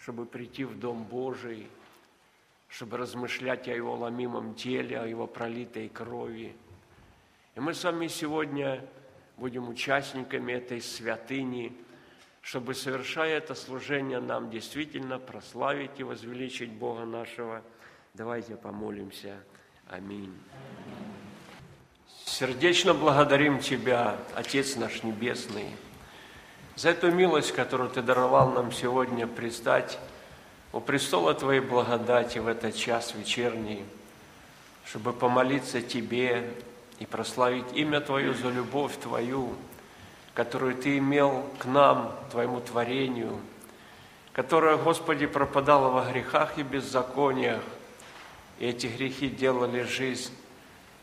чтобы 0.00 0.26
прийти 0.26 0.64
в 0.64 0.76
Дом 0.80 1.04
Божий, 1.04 1.68
чтобы 2.66 2.96
размышлять 2.96 3.68
о 3.68 3.72
Его 3.72 3.94
ломимом 3.94 4.56
теле, 4.56 4.98
о 4.98 5.06
Его 5.06 5.28
пролитой 5.28 5.88
крови. 5.88 6.56
И 7.54 7.60
мы 7.60 7.72
с 7.72 7.84
вами 7.84 8.08
сегодня 8.08 8.84
будем 9.36 9.68
участниками 9.68 10.54
этой 10.54 10.80
святыни, 10.80 11.72
чтобы, 12.44 12.74
совершая 12.74 13.38
это 13.38 13.54
служение, 13.54 14.20
нам 14.20 14.50
действительно 14.50 15.18
прославить 15.18 15.92
и 15.96 16.02
возвеличить 16.02 16.70
Бога 16.70 17.06
нашего. 17.06 17.62
Давайте 18.12 18.54
помолимся. 18.54 19.38
Аминь. 19.88 20.32
Сердечно 22.26 22.92
благодарим 22.92 23.60
Тебя, 23.60 24.18
Отец 24.34 24.76
наш 24.76 25.02
Небесный, 25.02 25.68
за 26.76 26.90
эту 26.90 27.10
милость, 27.10 27.52
которую 27.52 27.88
Ты 27.88 28.02
даровал 28.02 28.52
нам 28.52 28.72
сегодня 28.72 29.26
предстать 29.26 29.98
у 30.74 30.80
престола 30.80 31.32
Твоей 31.32 31.60
благодати 31.60 32.38
в 32.38 32.46
этот 32.46 32.76
час 32.76 33.14
вечерний, 33.14 33.84
чтобы 34.84 35.14
помолиться 35.14 35.80
Тебе, 35.80 36.52
и 36.98 37.06
прославить 37.06 37.72
имя 37.72 38.00
Твое 38.00 38.34
за 38.34 38.50
любовь 38.50 38.96
Твою, 38.98 39.54
которую 40.34 40.74
Ты 40.74 40.98
имел 40.98 41.44
к 41.58 41.64
нам, 41.64 42.14
Твоему 42.30 42.60
творению, 42.60 43.38
которая, 44.32 44.76
Господи, 44.76 45.26
пропадала 45.26 45.88
во 45.88 46.10
грехах 46.10 46.58
и 46.58 46.62
беззакониях, 46.62 47.62
и 48.58 48.66
эти 48.66 48.86
грехи 48.86 49.28
делали 49.28 49.82
жизнь 49.82 50.32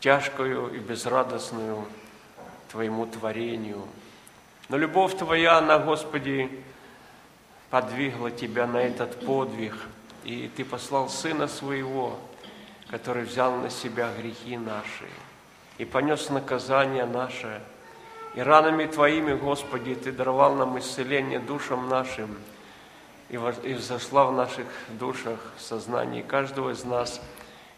тяжкую 0.00 0.74
и 0.74 0.78
безрадостную 0.78 1.86
Твоему 2.70 3.06
творению. 3.06 3.86
Но 4.68 4.76
любовь 4.76 5.16
Твоя, 5.16 5.58
она, 5.58 5.78
Господи, 5.78 6.62
подвигла 7.70 8.30
Тебя 8.30 8.66
на 8.66 8.78
этот 8.78 9.24
подвиг, 9.24 9.74
и 10.24 10.50
Ты 10.54 10.64
послал 10.64 11.08
Сына 11.08 11.48
Своего, 11.48 12.18
который 12.88 13.24
взял 13.24 13.56
на 13.56 13.70
себя 13.70 14.10
грехи 14.18 14.56
наши 14.58 15.08
и 15.78 15.84
понес 15.84 16.28
наказание 16.30 17.06
наше. 17.06 17.62
И 18.34 18.40
ранами 18.40 18.86
Твоими, 18.86 19.34
Господи, 19.34 19.94
Ты 19.94 20.12
даровал 20.12 20.54
нам 20.54 20.78
исцеление 20.78 21.38
душам 21.38 21.88
нашим 21.88 22.36
и 23.28 23.36
взошла 23.74 24.26
в 24.26 24.32
наших 24.32 24.66
душах, 24.90 25.38
в 25.56 25.62
сознании 25.62 26.22
каждого 26.22 26.70
из 26.70 26.84
нас– 26.84 27.20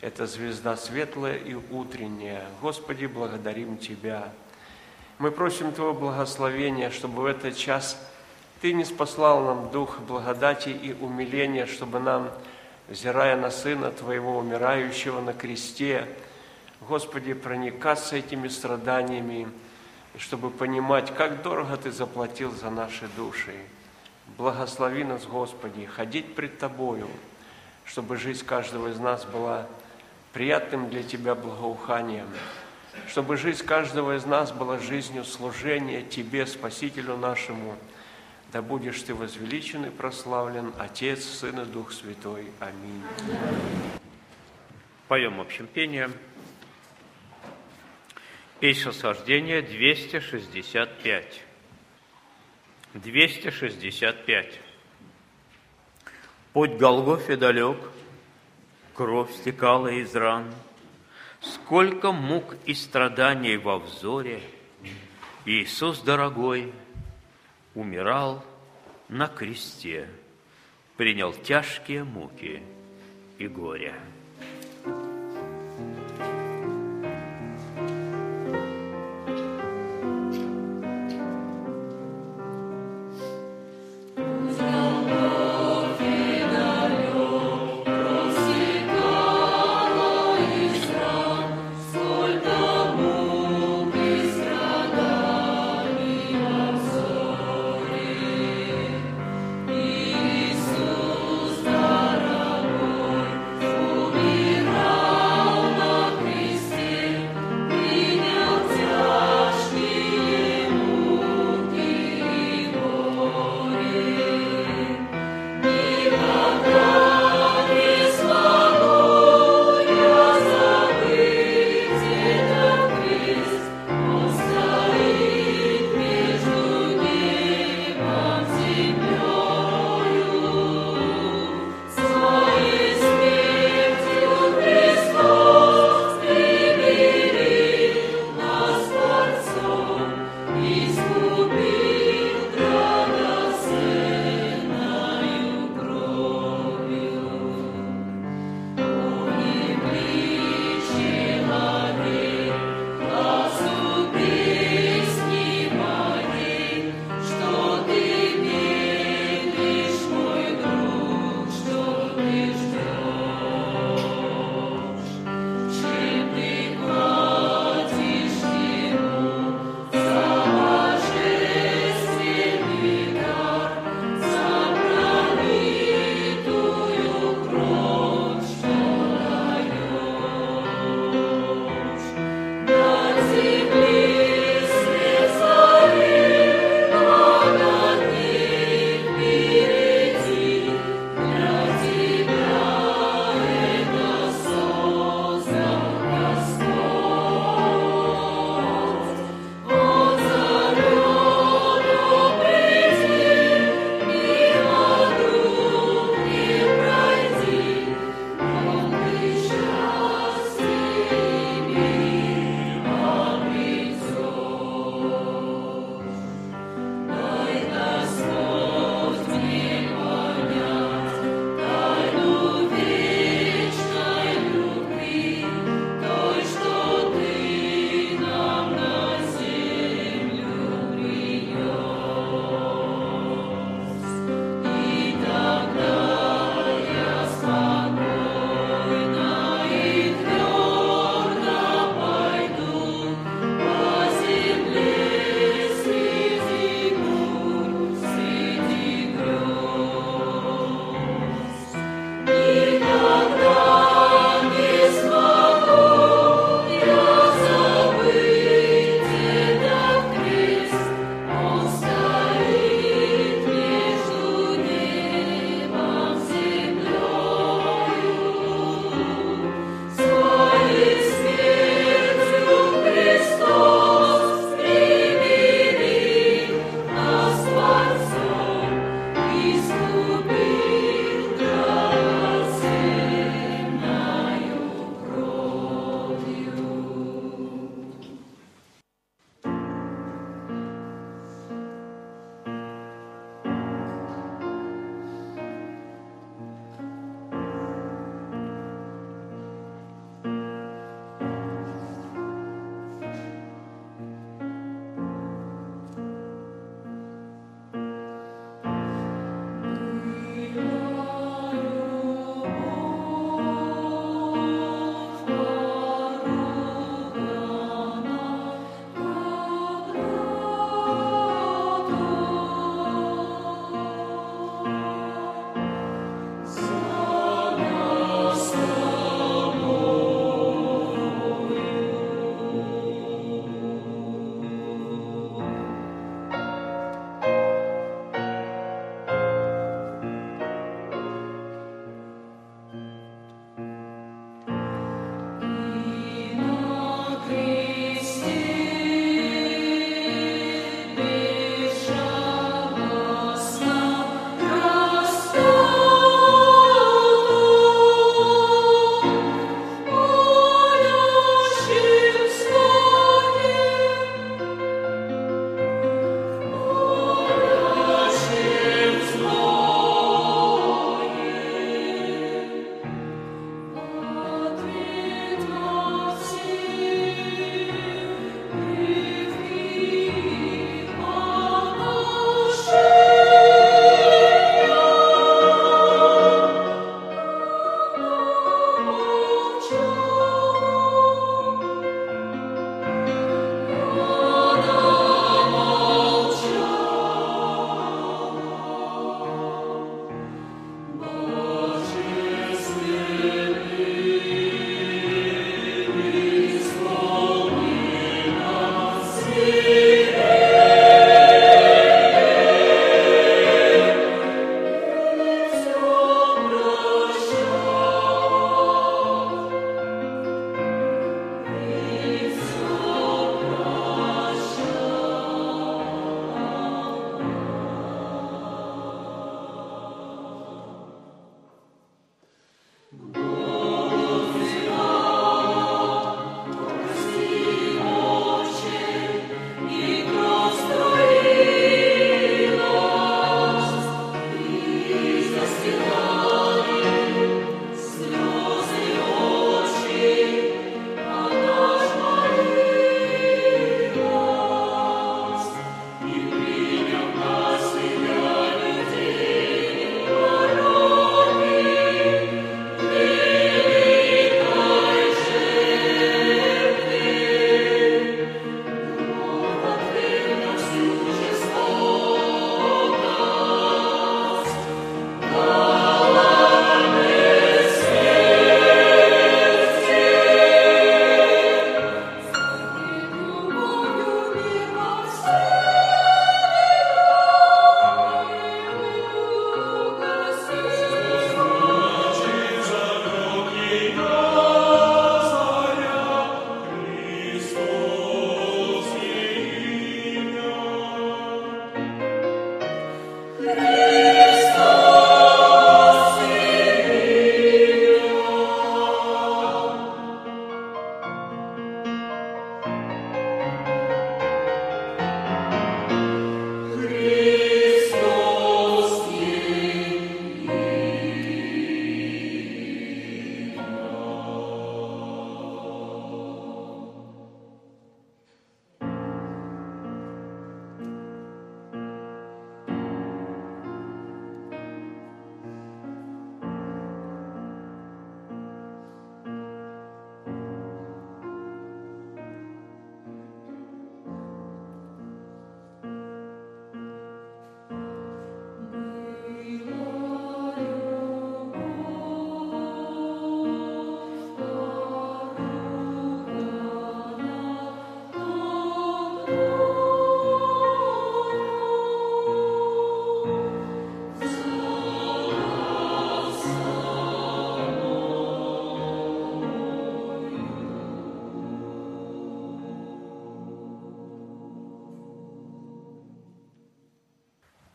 это 0.05 0.27
звезда 0.27 0.77
светлая 0.77 1.39
и 1.39 1.55
утренняя. 1.55 2.45
Господи, 2.61 3.07
благодарим 3.07 3.79
Тебя. 3.79 4.29
Мы 5.19 5.31
просим 5.31 5.73
Твоего 5.73 5.95
благословения, 5.95 6.91
чтобы 6.91 7.23
в 7.23 7.25
этот 7.25 7.57
час 7.57 7.99
Ты 8.61 8.75
не 8.75 8.85
спаслал 8.85 9.43
нам 9.45 9.71
дух 9.71 10.01
благодати 10.01 10.69
и 10.69 10.93
умиления, 10.93 11.65
чтобы 11.65 12.01
нам, 12.01 12.31
взирая 12.87 13.35
на 13.39 13.51
Сына 13.51 13.93
Твоего, 13.93 14.37
умирающего 14.37 15.23
на 15.23 15.33
кресте, 15.33 16.07
Господи, 16.87 17.33
проникаться 17.33 18.17
этими 18.17 18.49
страданиями, 18.49 19.49
чтобы 20.19 20.51
понимать, 20.51 21.15
как 21.15 21.43
дорого 21.43 21.77
Ты 21.77 21.91
заплатил 21.91 22.53
за 22.53 22.71
наши 22.71 23.09
души. 23.17 23.55
Благослови 24.39 25.05
нас, 25.05 25.27
Господи, 25.27 25.87
ходить 25.87 26.35
пред 26.35 26.59
Тобою, 26.59 27.09
чтобы 27.85 28.17
жизнь 28.17 28.45
каждого 28.45 28.89
из 28.89 28.99
нас 28.99 29.25
была 29.25 29.67
приятным 30.33 30.89
для 30.89 31.03
Тебя 31.03 31.35
благоуханием, 31.35 32.29
чтобы 33.09 33.37
жизнь 33.37 33.65
каждого 33.65 34.17
из 34.17 34.25
нас 34.25 34.53
была 34.53 34.79
жизнью 34.79 35.25
служения 35.25 36.03
Тебе, 36.03 36.47
Спасителю 36.47 37.17
нашему. 37.17 37.77
Да 38.53 38.63
будешь 38.63 39.03
Ты 39.03 39.15
возвеличен 39.15 39.85
и 39.85 39.91
прославлен, 39.91 40.73
Отец, 40.79 41.25
Сын 41.25 41.61
и 41.61 41.65
Дух 41.65 41.93
Святой. 41.93 42.51
Аминь. 42.61 43.03
Поем 45.09 45.41
общим 45.41 45.67
пением. 45.67 46.13
Песнь 48.65 48.93
сождения 48.93 49.61
265. 49.61 51.43
265. 52.95 54.61
Путь 56.55 56.79
Голгофе 56.79 57.37
далек– 57.37 57.77
кровь 58.95 59.31
стекала 59.35 59.89
из 59.89 60.17
ран, 60.17 60.51
Сколько 61.43 62.11
мук 62.11 62.57
и 62.65 62.73
страданий 62.73 63.59
во 63.59 63.79
взоре, 63.79 64.41
Иисус 65.45 66.01
дорогой 66.01 66.73
умирал 67.75 68.43
на 69.11 69.27
кресте, 69.27 70.09
Принял 70.97 71.35
тяжкие 71.35 72.05
муки 72.05 72.63
и 73.37 73.47
горе. 73.47 73.95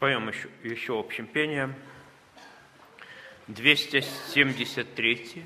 Поем 0.10 0.28
еще, 0.28 0.50
еще 0.63 1.00
общим 1.00 1.28
пением. 1.28 1.76
273. 3.45 5.45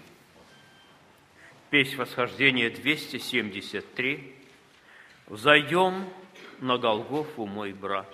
Песнь 1.69 1.97
восхождения 1.97 2.69
273. 2.69 4.35
«Взойдем 5.27 6.07
на 6.61 6.77
Голгофу, 6.77 7.45
мой 7.45 7.73
брат, 7.73 8.07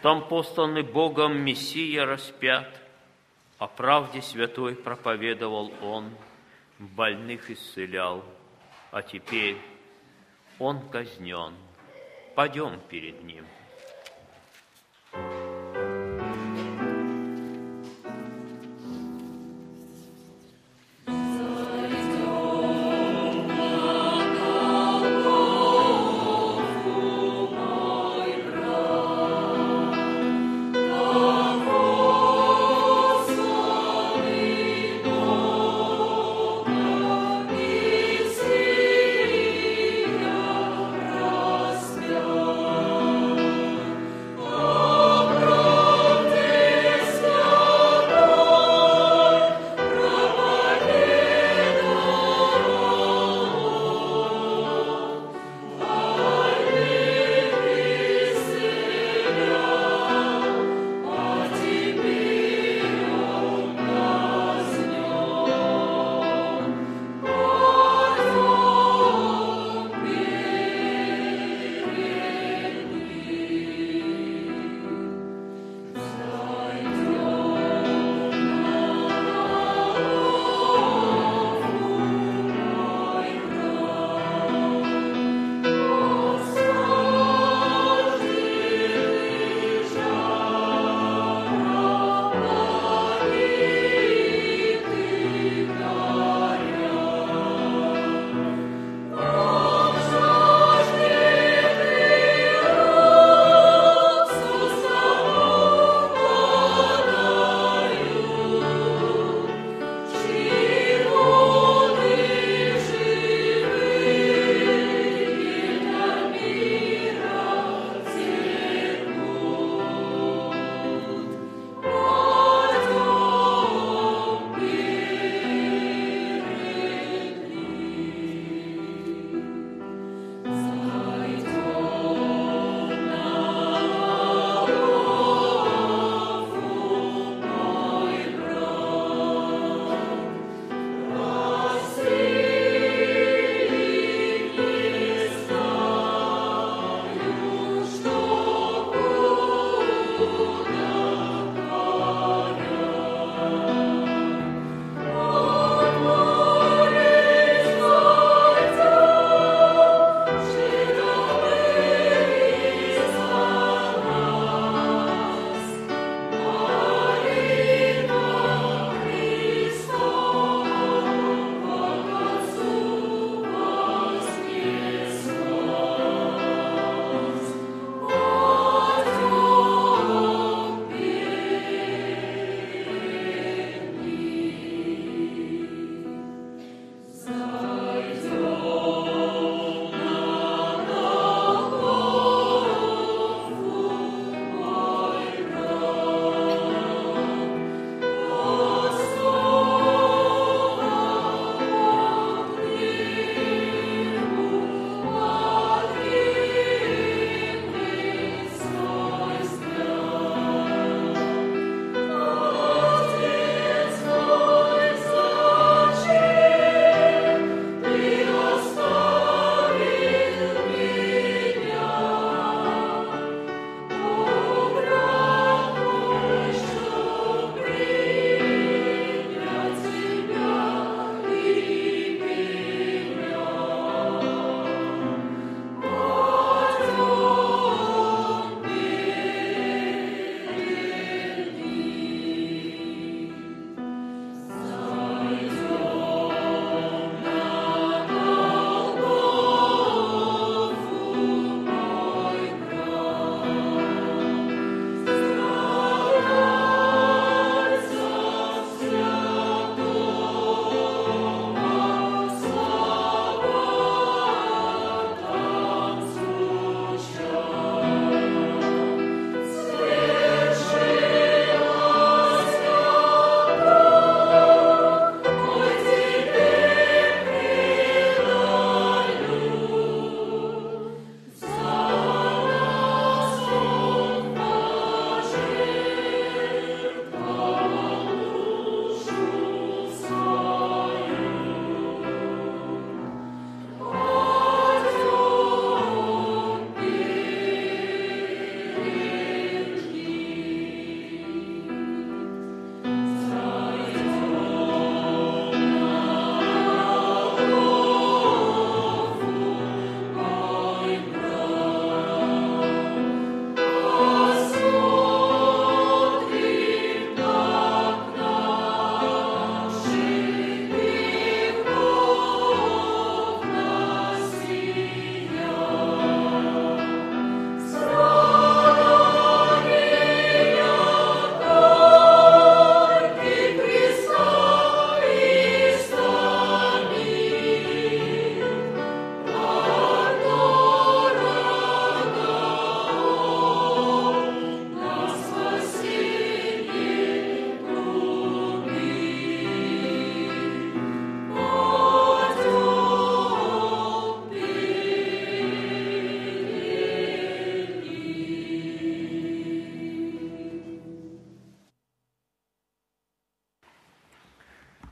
там 0.00 0.26
посланный 0.26 0.82
Богом 0.82 1.38
Мессия 1.38 2.06
распят, 2.06 2.80
о 3.58 3.66
правде 3.66 4.22
святой 4.22 4.74
проповедовал 4.74 5.74
Он, 5.82 6.10
больных 6.78 7.50
исцелял, 7.50 8.24
а 8.92 9.02
теперь 9.02 9.58
Он 10.58 10.80
казнен. 10.88 11.52
Пойдем 12.34 12.80
перед 12.88 13.22
Ним». 13.24 13.44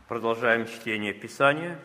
Продолжаем 0.09 0.67
чтение 0.67 1.13
Писания. 1.13 1.79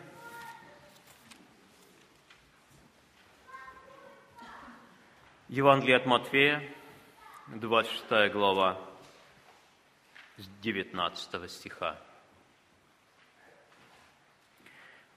Евангелие 5.50 5.98
от 5.98 6.06
Матфея, 6.06 6.66
26 7.48 8.32
глава, 8.32 8.80
с 10.38 10.46
19 10.62 11.50
стиха. 11.50 12.00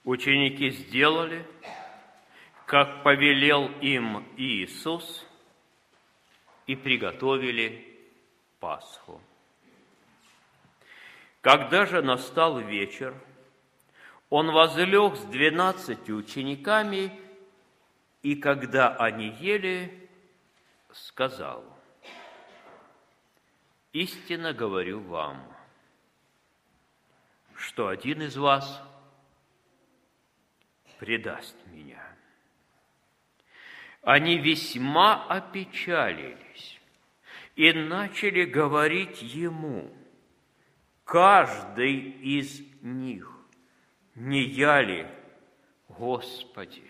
Ученики 0.03 0.69
сделали, 0.71 1.47
как 2.65 3.03
повелел 3.03 3.69
им 3.79 4.27
Иисус, 4.35 5.25
и 6.65 6.75
приготовили 6.75 7.97
Пасху. 8.59 9.21
Когда 11.47 11.85
же 11.85 12.01
настал 12.01 12.59
вечер, 12.59 13.15
он 14.29 14.51
возлег 14.51 15.15
с 15.15 15.23
двенадцатью 15.27 16.17
учениками, 16.17 17.09
и 18.21 18.35
когда 18.35 18.93
они 18.97 19.29
ели, 19.29 20.09
сказал, 20.91 21.63
«Истинно 23.93 24.51
говорю 24.51 24.99
вам, 24.99 25.41
что 27.55 27.87
один 27.87 28.23
из 28.23 28.35
вас 28.35 28.83
предаст 30.99 31.55
меня». 31.67 32.03
Они 34.01 34.37
весьма 34.37 35.23
опечалились 35.27 36.81
и 37.55 37.71
начали 37.71 38.43
говорить 38.43 39.21
ему– 39.21 39.89
каждый 41.07 41.95
из 41.95 42.61
них. 42.81 43.31
Не 44.13 44.43
я 44.43 44.81
ли, 44.81 45.07
Господи? 45.87 46.83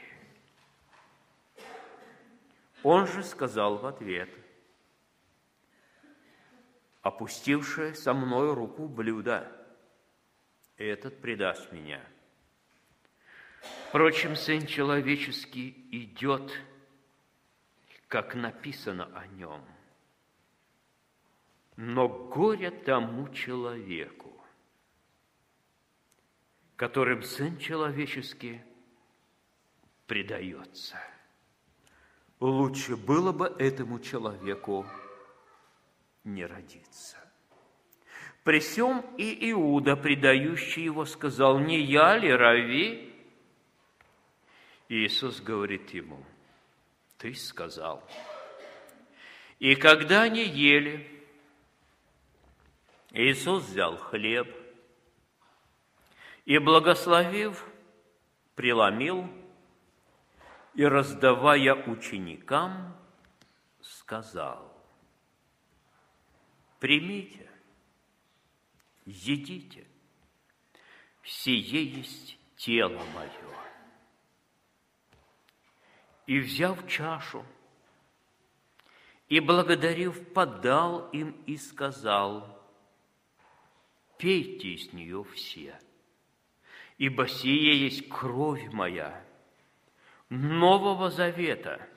Он 2.83 3.05
же 3.05 3.23
сказал 3.23 3.77
в 3.77 3.85
ответ, 3.85 4.29
опустивший 7.01 7.95
со 7.95 8.13
мной 8.13 8.53
руку 8.53 8.87
блюда, 8.87 9.51
этот 10.77 11.21
предаст 11.21 11.71
меня. 11.71 12.01
Впрочем, 13.89 14.35
Сын 14.35 14.65
Человеческий 14.65 15.87
идет, 15.91 16.51
как 18.07 18.35
написано 18.35 19.05
о 19.15 19.27
нем– 19.27 19.63
но 21.77 22.07
горе 22.09 22.71
тому 22.71 23.29
человеку, 23.29 24.33
которым 26.75 27.21
Сын 27.21 27.57
Человеческий 27.57 28.61
предается. 30.07 30.97
Лучше 32.39 32.97
было 32.97 33.31
бы 33.31 33.45
этому 33.59 33.99
человеку 33.99 34.85
не 36.23 36.45
родиться. 36.45 37.17
При 38.43 38.59
всем 38.59 39.01
и 39.17 39.51
Иуда, 39.51 39.95
предающий 39.95 40.83
его, 40.83 41.05
сказал, 41.05 41.59
«Не 41.59 41.79
я 41.81 42.17
ли, 42.17 42.31
Рави?» 42.31 43.13
Иисус 44.89 45.41
говорит 45.41 45.89
ему, 45.91 46.23
«Ты 47.17 47.35
сказал». 47.35 48.03
И 49.59 49.75
когда 49.75 50.23
они 50.23 50.43
ели, 50.43 51.16
Иисус 53.11 53.63
взял 53.63 53.97
хлеб 53.97 54.53
и, 56.45 56.57
благословив, 56.57 57.65
преломил 58.55 59.29
и, 60.73 60.85
раздавая 60.85 61.75
ученикам, 61.89 62.95
сказал, 63.81 64.73
«Примите, 66.79 67.49
едите, 69.05 69.87
сие 71.23 71.85
есть 71.85 72.37
тело 72.57 73.01
мое». 73.15 73.31
И, 76.25 76.39
взяв 76.39 76.85
чашу, 76.87 77.45
и, 79.29 79.39
благодарив, 79.39 80.33
подал 80.33 81.09
им 81.11 81.31
и 81.45 81.55
сказал– 81.55 82.53
пейте 84.17 84.69
из 84.69 84.93
нее 84.93 85.23
все, 85.33 85.79
ибо 86.97 87.27
сия 87.27 87.73
есть 87.73 88.07
кровь 88.09 88.65
моя, 88.71 89.23
Нового 90.29 91.09
Завета, 91.09 91.87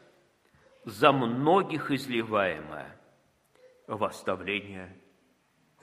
за 0.84 1.12
многих 1.12 1.90
изливаемая 1.90 2.96
в 3.86 4.04
оставление 4.04 4.96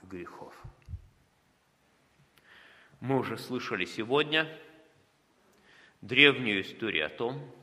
грехов. 0.02 0.54
Мы 3.00 3.18
уже 3.18 3.38
слышали 3.38 3.84
сегодня 3.84 4.48
древнюю 6.00 6.62
историю 6.62 7.06
о 7.06 7.10
том, 7.10 7.54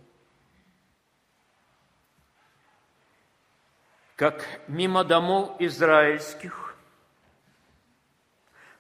как 4.15 4.61
мимо 4.69 5.03
домов 5.03 5.59
израильских 5.59 6.64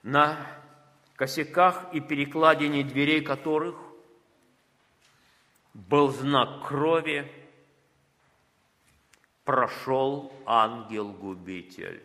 на 0.05 0.37
косяках 1.15 1.91
и 1.91 1.99
перекладине 1.99 2.83
дверей 2.83 3.23
которых 3.23 3.75
был 5.73 6.09
знак 6.09 6.67
крови, 6.67 7.31
прошел 9.43 10.31
ангел-губитель. 10.45 12.03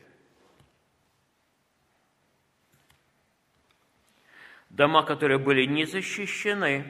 Дома, 4.71 5.03
которые 5.03 5.39
были 5.39 5.67
не 5.67 5.85
защищены 5.85 6.87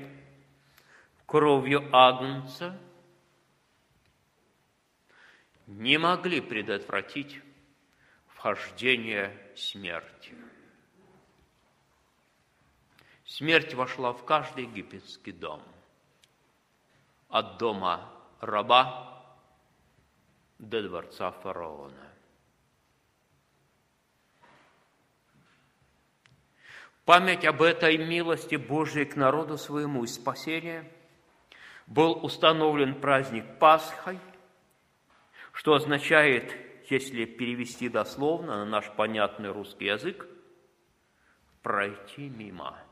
кровью 1.27 1.89
Агнца, 1.93 2.79
не 5.67 5.99
могли 5.99 6.41
предотвратить 6.41 7.41
вхождение 8.29 9.37
смерти. 9.57 10.37
Смерть 13.31 13.75
вошла 13.75 14.13
в 14.13 14.25
каждый 14.25 14.65
египетский 14.65 15.31
дом, 15.31 15.63
от 17.29 17.59
дома 17.59 18.11
раба 18.41 19.25
до 20.59 20.83
дворца 20.83 21.31
фараона. 21.31 22.09
Память 27.05 27.45
об 27.45 27.63
этой 27.63 27.99
милости 27.99 28.57
Божией 28.57 29.05
к 29.05 29.15
народу 29.15 29.59
своему 29.59 30.03
и 30.03 30.09
спасения. 30.09 30.91
Был 31.87 32.25
установлен 32.25 33.01
праздник 33.01 33.45
Пасхой, 33.61 34.19
что 35.53 35.75
означает, 35.75 36.53
если 36.91 37.27
перевести 37.27 37.89
дословно 37.89 38.57
на 38.57 38.65
наш 38.65 38.91
понятный 38.97 39.53
русский 39.53 39.85
язык, 39.85 40.27
пройти 41.63 42.29
мимо– 42.29 42.77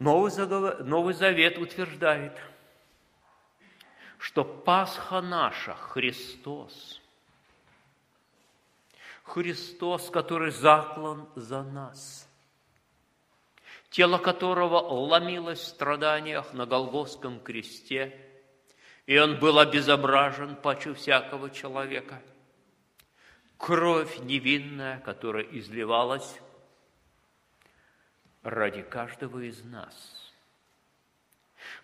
Новый, 0.00 0.30
заговор, 0.30 0.84
Новый 0.84 1.12
Завет 1.12 1.58
утверждает, 1.58 2.40
что 4.18 4.44
Пасха 4.44 5.20
наша– 5.20 5.74
Христос. 5.74 7.00
Христос, 9.24 10.08
который 10.08 10.52
заклан 10.52 11.28
за 11.34 11.64
нас, 11.64 12.28
тело 13.90 14.18
которого 14.18 14.78
ломилось 14.78 15.58
в 15.58 15.66
страданиях 15.66 16.52
на 16.52 16.64
Голгофском 16.64 17.40
кресте, 17.40 18.16
и 19.06 19.18
он 19.18 19.40
был 19.40 19.58
обезображен 19.58 20.54
пачу 20.54 20.94
всякого 20.94 21.50
человека. 21.50 22.22
Кровь 23.56 24.20
невинная, 24.20 25.00
которая 25.00 25.42
изливалась 25.42 26.38
ради 28.50 28.82
каждого 28.82 29.40
из 29.40 29.64
нас. 29.64 30.32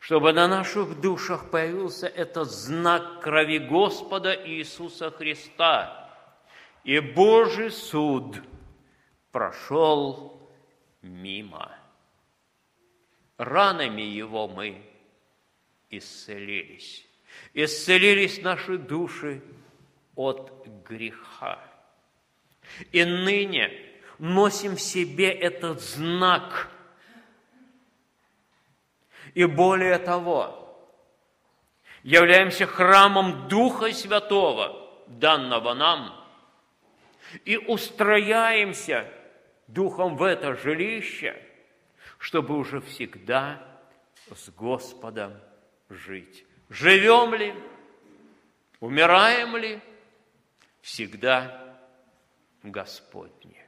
Чтобы 0.00 0.32
на 0.32 0.48
наших 0.48 1.00
душах 1.00 1.50
появился 1.50 2.06
этот 2.06 2.50
знак 2.50 3.20
крови 3.20 3.58
Господа 3.58 4.34
Иисуса 4.34 5.10
Христа, 5.10 6.10
и 6.84 7.00
Божий 7.00 7.70
суд 7.70 8.42
прошел 9.32 10.50
мимо. 11.02 11.74
Ранами 13.36 14.02
Его 14.02 14.46
мы 14.46 14.82
исцелились. 15.90 17.06
Исцелились 17.52 18.42
наши 18.42 18.78
души 18.78 19.42
от 20.14 20.66
греха. 20.88 21.58
И 22.92 23.04
ныне 23.04 23.83
носим 24.18 24.76
в 24.76 24.80
себе 24.80 25.30
этот 25.30 25.80
знак. 25.80 26.70
И 29.34 29.44
более 29.44 29.98
того, 29.98 30.60
являемся 32.02 32.66
храмом 32.66 33.48
Духа 33.48 33.92
Святого, 33.92 35.04
данного 35.06 35.74
нам, 35.74 36.24
и 37.44 37.56
устрояемся 37.56 39.10
Духом 39.66 40.16
в 40.16 40.22
это 40.22 40.54
жилище, 40.54 41.40
чтобы 42.18 42.56
уже 42.56 42.80
всегда 42.80 43.66
с 44.34 44.50
Господом 44.50 45.34
жить. 45.88 46.44
Живем 46.68 47.34
ли, 47.34 47.54
умираем 48.80 49.56
ли, 49.56 49.80
всегда 50.82 51.78
Господне. 52.62 53.63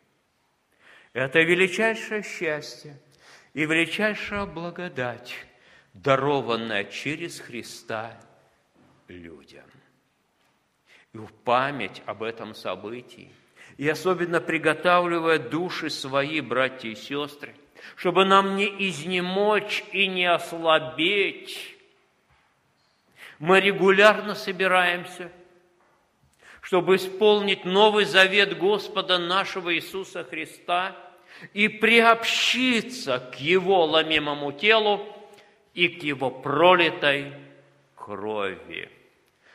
Это 1.16 1.40
величайшее 1.40 2.22
счастье 2.22 3.00
и 3.54 3.64
величайшая 3.64 4.44
благодать, 4.44 5.34
дарованная 5.94 6.84
через 6.84 7.40
Христа 7.40 8.20
людям. 9.08 9.64
И 11.14 11.16
в 11.16 11.32
память 11.32 12.02
об 12.04 12.22
этом 12.22 12.54
событии, 12.54 13.32
и 13.78 13.88
особенно 13.88 14.42
приготавливая 14.42 15.38
души 15.38 15.88
свои, 15.88 16.42
братья 16.42 16.90
и 16.90 16.94
сестры, 16.94 17.54
чтобы 17.96 18.26
нам 18.26 18.54
не 18.54 18.66
изнемочь 18.66 19.84
и 19.92 20.08
не 20.08 20.26
ослабеть, 20.26 21.78
мы 23.38 23.62
регулярно 23.62 24.34
собираемся, 24.34 25.32
чтобы 26.60 26.96
исполнить 26.96 27.64
новый 27.64 28.04
завет 28.04 28.58
Господа 28.58 29.16
нашего 29.16 29.74
Иисуса 29.74 30.22
Христа 30.22 30.94
и 31.52 31.68
приобщиться 31.68 33.18
к 33.18 33.40
Его 33.40 33.84
ломимому 33.84 34.52
телу 34.52 35.06
и 35.74 35.88
к 35.88 36.02
Его 36.02 36.30
пролитой 36.30 37.32
крови, 37.94 38.90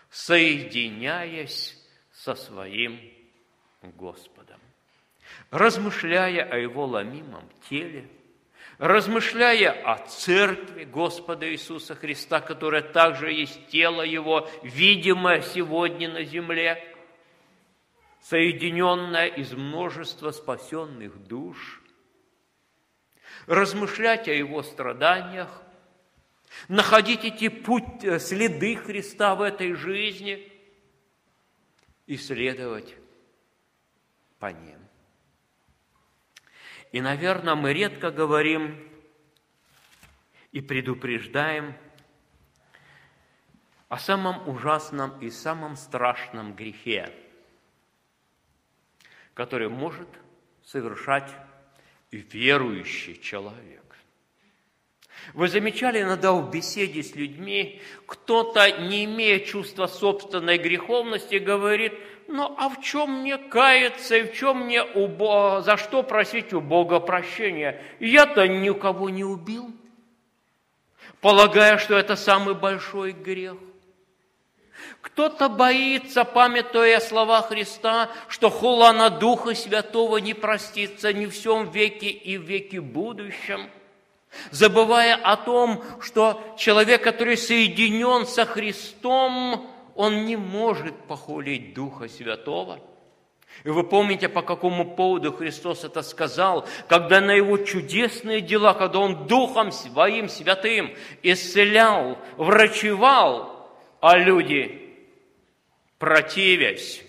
соединяясь 0.09 1.77
со 2.11 2.36
своим 2.36 2.99
Господом. 3.82 4.59
Размышляя 5.49 6.43
о 6.43 6.57
Его 6.57 6.86
ломимом 6.86 7.49
теле, 7.69 8.07
размышляя 8.77 9.71
о 9.71 9.97
церкви 10.07 10.86
Господа 10.86 11.51
Иисуса 11.51 11.95
Христа, 11.95 12.41
которая 12.41 12.82
также 12.82 13.32
есть 13.32 13.67
тело 13.67 14.01
Его, 14.01 14.49
видимое 14.63 15.41
сегодня 15.41 16.09
на 16.09 16.23
земле, 16.23 16.84
соединенное 18.22 19.28
из 19.28 19.51
множества 19.53 20.32
спасенных 20.32 21.28
душ, 21.28 21.82
размышлять 23.47 24.28
о 24.28 24.34
Его 24.34 24.63
страданиях, 24.63 25.61
находить 26.67 27.26
эти 27.26 27.49
путь, 27.49 28.03
э, 28.03 28.19
следы 28.19 28.76
Христа 28.76 29.36
в 29.36 29.41
этой 29.41 29.74
жизни 29.74 30.51
и 32.05 32.17
следовать 32.17 32.95
по 34.39 34.47
ним. 34.47 34.80
И, 36.91 37.01
наверное, 37.01 37.55
мы 37.55 37.74
редко 37.74 38.11
говорим 38.11 38.88
и 40.51 40.61
предупреждаем 40.61 41.74
о 43.88 43.97
самом 43.97 44.47
ужасном 44.47 45.19
и 45.19 45.30
самом 45.30 45.76
страшном 45.76 46.53
грехе, 46.53 47.13
который 49.34 49.69
может 49.69 50.07
совершать 50.65 51.29
верующий 52.11 53.19
человек. 53.19 53.82
Вы 55.34 55.47
замечали 55.47 56.01
иногда 56.01 56.34
в 56.34 56.49
беседе 56.49 57.03
с 57.03 57.15
людьми, 57.15 57.82
кто-то, 58.05 58.69
не 58.88 59.05
имея 59.05 59.39
чувства 59.39 59.88
собственной 59.88 60.57
греховности, 60.57 61.36
говорит, 61.36 61.93
ну 62.27 62.55
а 62.57 62.69
в 62.69 62.82
чем 62.82 63.21
мне 63.21 63.38
каяться 63.38 64.17
и 64.17 64.23
в 64.23 64.34
чем 64.34 64.65
мне 64.65 64.84
у 64.84 65.07
Бога, 65.07 65.61
за 65.61 65.77
что 65.77 66.01
просить 66.03 66.53
у 66.53 66.61
Бога 66.61 66.99
прощения? 66.99 67.82
Я-то 67.99 68.47
никого 68.47 69.09
не 69.09 69.23
убил, 69.23 69.71
полагая, 71.19 71.77
что 71.77 71.97
это 71.97 72.15
самый 72.15 72.55
большой 72.55 73.11
грех. 73.11 73.57
Кто-то 75.01 75.49
боится, 75.49 76.23
памятуя 76.23 76.99
слова 76.99 77.41
Христа, 77.41 78.09
что 78.27 78.49
хула 78.49 78.91
на 78.93 79.09
Духа 79.09 79.55
Святого 79.55 80.17
не 80.17 80.34
простится 80.34 81.13
ни 81.13 81.25
в 81.25 81.32
всем 81.32 81.69
веке 81.71 82.09
и 82.09 82.38
в 82.38 82.43
веке 82.43 82.82
будущем– 82.82 83.69
забывая 84.51 85.15
о 85.15 85.38
том, 85.38 85.84
что 86.01 86.41
человек, 86.57 87.03
который 87.03 87.38
соединен 87.38 88.25
со 88.25 88.45
Христом, 88.45 89.69
он 89.95 90.25
не 90.25 90.38
может 90.38 90.95
похулить 91.07 91.73
Духа 91.73 92.07
Святого. 92.07 92.79
И 93.65 93.69
вы 93.69 93.84
помните, 93.84 94.29
по 94.29 94.41
какому 94.41 94.95
поводу 94.95 95.34
Христос 95.34 95.84
это 95.84 96.01
сказал, 96.03 96.65
когда 96.88 97.19
на 97.19 97.32
его 97.32 97.57
чудесные 97.57 98.39
дела, 98.39 98.73
когда 98.73 98.99
он 98.99 99.27
Духом 99.27 99.73
Своим 99.73 100.29
Святым 100.29 100.95
исцелял, 101.21 102.17
врачевал, 102.38 103.51
а 104.02 104.18
люди, 104.18 104.97
противясь, 105.97 107.04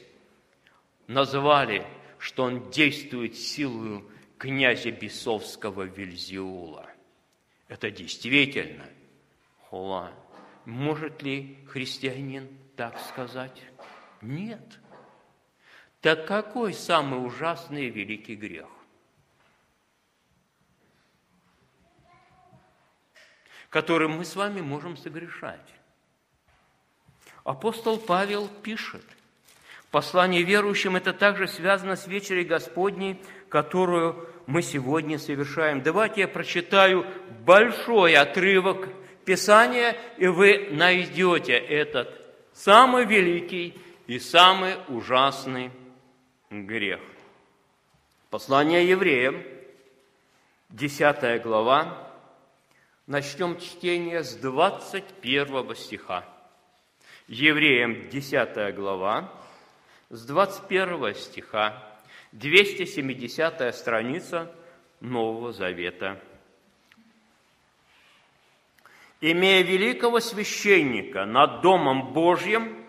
называли, 1.06 1.86
что 2.18 2.44
он 2.44 2.70
действует 2.70 3.36
силою 3.36 4.08
князя 4.38 4.90
бесовского 4.90 5.82
Вильзиула. 5.82 6.88
Это 7.68 7.90
действительно 7.90 8.84
хула. 9.62 10.12
Может 10.66 11.22
ли 11.22 11.58
христианин 11.66 12.48
так 12.76 12.98
сказать? 13.00 13.62
Нет. 14.20 14.78
Так 16.00 16.26
какой 16.26 16.74
самый 16.74 17.24
ужасный 17.26 17.86
и 17.86 17.90
великий 17.90 18.36
грех? 18.36 18.68
который 23.72 24.06
мы 24.06 24.26
с 24.26 24.36
вами 24.36 24.60
можем 24.60 24.98
согрешать. 24.98 25.66
Апостол 27.44 27.98
Павел 27.98 28.48
пишет, 28.62 29.02
послание 29.90 30.42
верующим 30.42 30.96
это 30.96 31.12
также 31.12 31.48
связано 31.48 31.96
с 31.96 32.06
вечерей 32.06 32.44
Господней, 32.44 33.20
которую 33.48 34.28
мы 34.46 34.62
сегодня 34.62 35.18
совершаем. 35.18 35.82
Давайте 35.82 36.22
я 36.22 36.28
прочитаю 36.28 37.06
большой 37.44 38.14
отрывок 38.14 38.88
Писания, 39.24 39.96
и 40.18 40.26
вы 40.26 40.68
найдете 40.70 41.54
этот 41.54 42.08
самый 42.52 43.06
великий 43.06 43.76
и 44.06 44.18
самый 44.18 44.76
ужасный 44.88 45.70
грех. 46.50 47.00
Послание 48.30 48.88
евреям, 48.88 49.42
10 50.70 51.42
глава, 51.42 52.10
начнем 53.06 53.58
чтение 53.58 54.22
с 54.22 54.34
21 54.36 55.74
стиха. 55.76 56.31
Евреям, 57.28 58.08
10 58.10 58.74
глава, 58.74 59.32
с 60.10 60.26
21 60.26 61.14
стиха 61.14 61.80
270 62.32 63.74
страница 63.74 64.52
Нового 65.00 65.52
Завета. 65.52 66.20
«Имея 69.20 69.62
великого 69.62 70.18
священника 70.18 71.24
над 71.24 71.60
Домом 71.60 72.12
Божьим, 72.12 72.84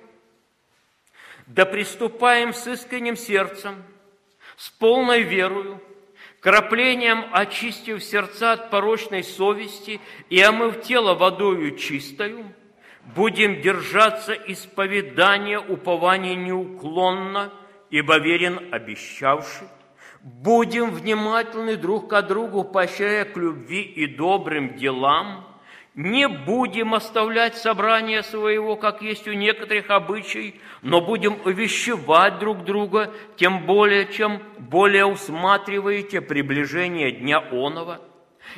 да 1.45 1.65
приступаем 1.65 2.53
с 2.53 2.65
искренним 2.65 3.15
сердцем, 3.15 3.83
с 4.57 4.71
полной 4.71 5.21
верою, 5.21 5.79
краплением 6.39 7.25
очистив 7.31 8.03
сердца 8.03 8.53
от 8.53 8.71
порочной 8.71 9.23
совести 9.23 10.01
и 10.31 10.41
омыв 10.41 10.81
тело 10.81 11.13
водою 11.13 11.77
чистою, 11.77 12.51
будем 13.15 13.61
держаться 13.61 14.33
исповедания 14.33 15.59
упования 15.59 16.35
неуклонно– 16.35 17.51
ибо 17.93 18.17
верен 18.17 18.59
обещавший. 18.71 19.67
Будем 20.23 20.89
внимательны 20.89 21.75
друг 21.75 22.09
к 22.09 22.21
другу, 22.23 22.63
поощряя 22.63 23.23
к 23.23 23.37
любви 23.37 23.81
и 23.81 24.07
добрым 24.07 24.75
делам. 24.75 25.45
Не 25.93 26.27
будем 26.27 26.95
оставлять 26.95 27.55
собрание 27.55 28.23
своего, 28.23 28.77
как 28.77 29.03
есть 29.03 29.27
у 29.27 29.33
некоторых 29.33 29.91
обычай, 29.91 30.59
но 30.81 31.01
будем 31.01 31.37
увещевать 31.45 32.39
друг 32.39 32.63
друга, 32.63 33.13
тем 33.35 33.67
более, 33.67 34.11
чем 34.11 34.41
более 34.57 35.05
усматриваете 35.05 36.19
приближение 36.19 37.11
Дня 37.11 37.43
Онова. 37.51 38.01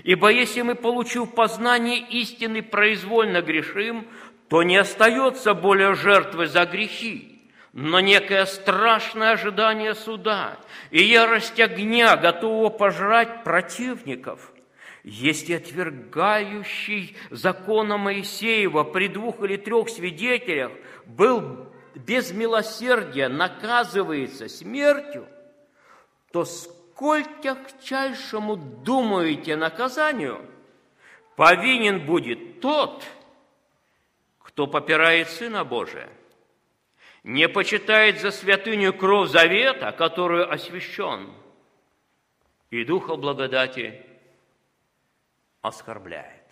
Ибо 0.03 0.29
если 0.29 0.61
мы, 0.61 0.75
получив 0.75 1.33
познание 1.33 1.99
истины, 1.99 2.61
произвольно 2.61 3.41
грешим, 3.41 4.07
то 4.47 4.63
не 4.63 4.77
остается 4.77 5.53
более 5.53 5.95
жертвы 5.95 6.47
за 6.47 6.65
грехи, 6.65 7.41
но 7.73 7.99
некое 7.99 8.45
страшное 8.45 9.31
ожидание 9.31 9.95
суда 9.95 10.57
и 10.91 11.03
ярость 11.03 11.59
огня, 11.59 12.15
готового 12.15 12.69
пожрать 12.69 13.43
противников, 13.43 14.51
если 15.03 15.53
отвергающий 15.53 17.15
закона 17.31 17.97
Моисеева 17.97 18.83
при 18.83 19.07
двух 19.07 19.43
или 19.43 19.57
трех 19.57 19.89
свидетелях 19.89 20.71
был 21.05 21.67
без 21.95 22.31
милосердия 22.31 23.29
наказывается 23.29 24.47
смертью, 24.47 25.27
то 26.31 26.45
сколь 26.45 27.25
тягчайшему 27.41 28.57
думаете 28.57 29.55
наказанию, 29.55 30.41
повинен 31.35 32.05
будет 32.05 32.61
тот, 32.61 33.03
кто 34.55 34.65
попирает 34.65 35.29
Сына 35.29 35.63
Божия– 35.63 36.09
не 37.25 37.49
почитает 37.49 38.21
за 38.21 38.29
святыню 38.29 38.93
кровь 38.93 39.31
завета, 39.31 39.91
которую 39.91 40.51
освящен, 40.53 41.33
и 42.69 42.85
Духа 42.85 43.15
благодати 43.15 44.05
оскорбляет. 45.61 46.43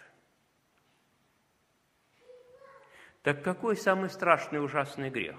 Так 3.21 3.43
какой 3.43 3.77
самый 3.77 4.09
страшный 4.09 4.65
ужасный 4.65 5.11
грех? 5.11 5.37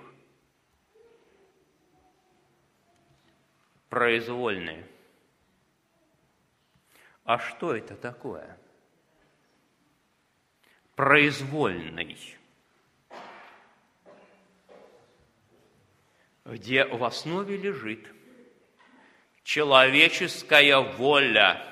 Произвольный. 3.88 4.86
А 7.24 7.40
что 7.40 7.74
это 7.74 7.96
такое? 7.96 8.56
Произвольный. 10.94 12.38
Где 16.44 16.84
в 16.84 17.02
основе 17.04 17.56
лежит 17.56 18.06
человеческая 19.44 20.78
воля. 20.80 21.62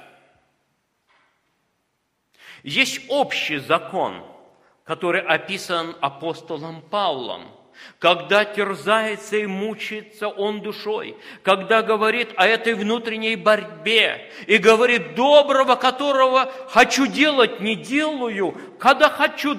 Есть 2.63 3.03
общий 3.09 3.59
закон, 3.59 4.25
который 4.85 5.21
описан 5.21 5.97
апостолом 6.01 6.81
Павлом, 6.83 7.49
когда 7.99 8.45
терзается 8.45 9.37
и 9.37 9.47
мучается 9.47 10.29
он 10.29 10.61
душой, 10.61 11.17
когда 11.43 11.83
говорит 11.83 12.31
о 12.37 12.47
этой 12.47 12.75
внутренней 12.75 13.37
борьбе 13.37 14.31
и 14.47 14.59
говорит, 14.59 15.15
доброго, 15.15 15.75
которого 15.75 16.51
хочу 16.69 17.07
делать, 17.07 17.61
не 17.61 17.75
делаю, 17.75 18.57
когда 18.79 19.09
хочу 19.09 19.55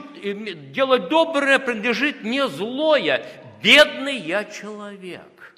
делать 0.71 1.09
доброе, 1.09 1.59
принадлежит 1.59 2.23
не 2.23 2.47
злое, 2.47 3.42
бедный 3.63 4.17
я 4.17 4.43
человек. 4.43 5.55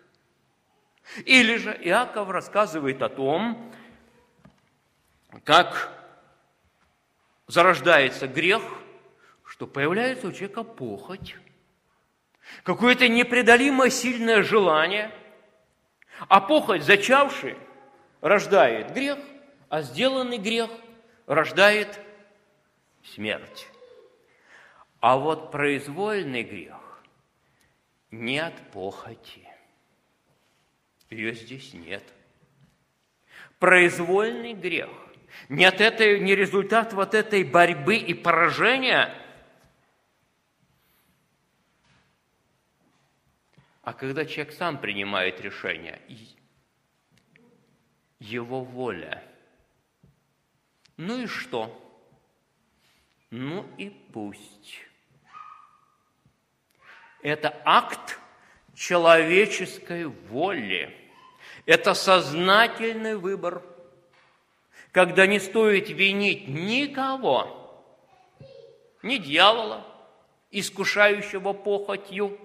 Или 1.25 1.57
же 1.57 1.71
Иаков 1.71 2.29
рассказывает 2.29 3.01
о 3.01 3.09
том, 3.09 3.73
как 5.43 5.91
зарождается 7.47 8.27
грех, 8.27 8.61
что 9.43 9.67
появляется 9.67 10.27
у 10.27 10.31
человека 10.31 10.63
похоть, 10.63 11.35
какое-то 12.63 13.07
непреодолимое 13.07 13.89
сильное 13.89 14.43
желание, 14.43 15.11
а 16.27 16.39
похоть, 16.41 16.83
зачавший, 16.83 17.57
рождает 18.21 18.93
грех, 18.93 19.19
а 19.69 19.81
сделанный 19.81 20.37
грех 20.37 20.69
рождает 21.27 21.99
смерть. 23.03 23.67
А 25.01 25.17
вот 25.17 25.51
произвольный 25.51 26.43
грех 26.43 26.84
не 28.15 28.39
от 28.39 28.71
похоти. 28.71 29.47
Ее 31.09 31.33
здесь 31.33 31.73
нет. 31.73 32.03
Произвольный 33.59 34.53
грех. 34.53 34.89
Не, 35.49 35.65
от 35.65 35.81
этой, 35.81 36.19
не 36.19 36.35
результат 36.35 36.93
вот 36.93 37.13
этой 37.13 37.43
борьбы 37.43 37.97
и 37.97 38.13
поражения, 38.13 39.13
а 43.81 43.93
когда 43.93 44.25
человек 44.25 44.53
сам 44.53 44.79
принимает 44.79 45.41
решение, 45.41 46.01
его 48.19 48.63
воля. 48.63 49.23
Ну 50.97 51.23
и 51.23 51.27
что? 51.27 51.81
Ну 53.29 53.69
и 53.77 53.89
пусть. 53.89 54.84
Это 57.25 57.59
акт 57.65 58.19
человеческой 58.75 60.05
воли. 60.05 60.95
Это 61.65 61.95
сознательный 61.95 63.15
выбор, 63.15 63.63
когда 64.91 65.25
не 65.25 65.39
стоит 65.39 65.89
винить 65.89 66.47
никого, 66.47 67.83
ни 69.01 69.17
дьявола, 69.17 69.87
искушающего 70.51 71.53
похотью, 71.53 72.37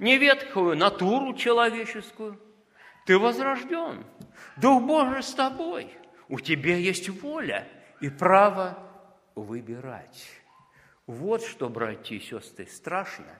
ни 0.00 0.14
ветхую 0.14 0.76
натуру 0.76 1.36
человеческую. 1.36 2.40
Ты 3.06 3.20
возрожден, 3.20 4.04
Дух 4.56 4.82
Божий 4.82 5.22
с 5.22 5.32
тобой, 5.32 5.96
у 6.28 6.40
тебя 6.40 6.74
есть 6.74 7.08
воля 7.08 7.68
и 8.00 8.08
право 8.08 8.76
выбирать. 9.36 10.26
Вот 11.06 11.44
что, 11.44 11.68
братья 11.68 12.16
и 12.16 12.20
сестры, 12.20 12.66
страшно 12.66 13.38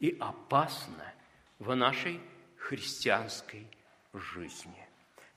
и 0.00 0.16
опасно 0.20 1.12
в 1.58 1.74
нашей 1.74 2.20
христианской 2.56 3.66
жизни, 4.12 4.86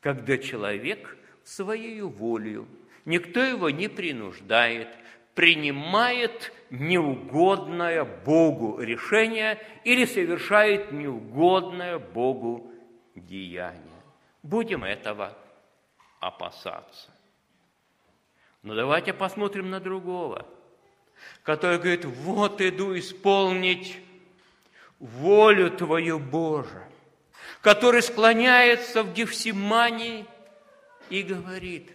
когда 0.01 0.37
человек 0.37 1.17
своей 1.43 2.01
волею, 2.01 2.67
никто 3.05 3.41
его 3.41 3.69
не 3.69 3.87
принуждает, 3.87 4.87
принимает 5.33 6.51
неугодное 6.69 8.03
Богу 8.03 8.79
решение 8.79 9.59
или 9.83 10.05
совершает 10.05 10.91
неугодное 10.91 11.99
Богу 11.99 12.71
деяние. 13.15 14.01
Будем 14.43 14.83
этого 14.83 15.37
опасаться. 16.19 17.09
Но 18.63 18.75
давайте 18.75 19.13
посмотрим 19.13 19.69
на 19.69 19.79
другого, 19.79 20.45
который 21.43 21.77
говорит, 21.77 22.05
вот 22.05 22.59
иду 22.61 22.97
исполнить 22.97 23.97
волю 24.99 25.71
Твою, 25.71 26.19
Боже, 26.19 26.87
который 27.61 28.01
склоняется 28.01 29.03
в 29.03 29.13
Гефсимании 29.13 30.25
и 31.09 31.23
говорит, 31.23 31.91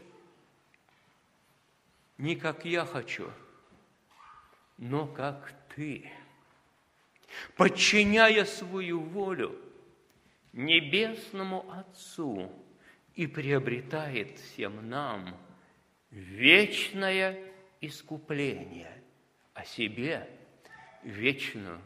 не 2.19 2.37
как 2.37 2.65
я 2.65 2.85
хочу, 2.85 3.31
но 4.79 5.07
как 5.07 5.53
Ты, 5.75 6.11
подчиняя 7.57 8.45
свою 8.45 9.01
волю 9.01 9.59
Небесному 10.53 11.71
Отцу 11.73 12.53
и 13.15 13.27
приобретает 13.27 14.39
всем 14.39 14.89
нам 14.89 15.37
вечное 16.11 17.39
искупление, 17.81 19.03
о 19.55 19.65
себе 19.65 20.29
вечную 21.03 21.81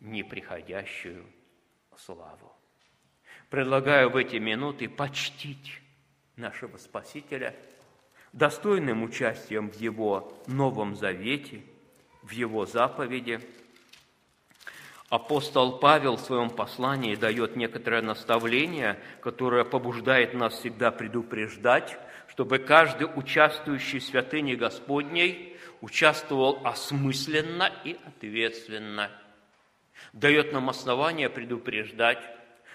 неприходящую 0.00 1.24
славу. 1.96 2.52
Предлагаю 3.50 4.10
в 4.10 4.16
эти 4.16 4.36
минуты 4.36 4.88
почтить 4.88 5.80
нашего 6.36 6.76
Спасителя 6.76 7.54
достойным 8.32 9.02
участием 9.02 9.70
в 9.70 9.74
Его 9.76 10.32
Новом 10.46 10.94
Завете, 10.94 11.62
в 12.22 12.30
Его 12.30 12.66
заповеди. 12.66 13.40
Апостол 15.08 15.78
Павел 15.78 16.16
в 16.16 16.20
своем 16.20 16.50
послании 16.50 17.14
дает 17.14 17.56
некоторое 17.56 18.02
наставление, 18.02 19.00
которое 19.22 19.64
побуждает 19.64 20.34
нас 20.34 20.58
всегда 20.58 20.90
предупреждать, 20.90 21.98
чтобы 22.28 22.58
каждый 22.58 23.08
участвующий 23.14 24.00
в 24.00 24.04
святыне 24.04 24.54
Господней 24.54 25.56
участвовал 25.80 26.60
осмысленно 26.64 27.72
и 27.84 27.98
ответственно– 28.04 29.10
дает 30.12 30.52
нам 30.52 30.68
основание 30.70 31.28
предупреждать, 31.28 32.22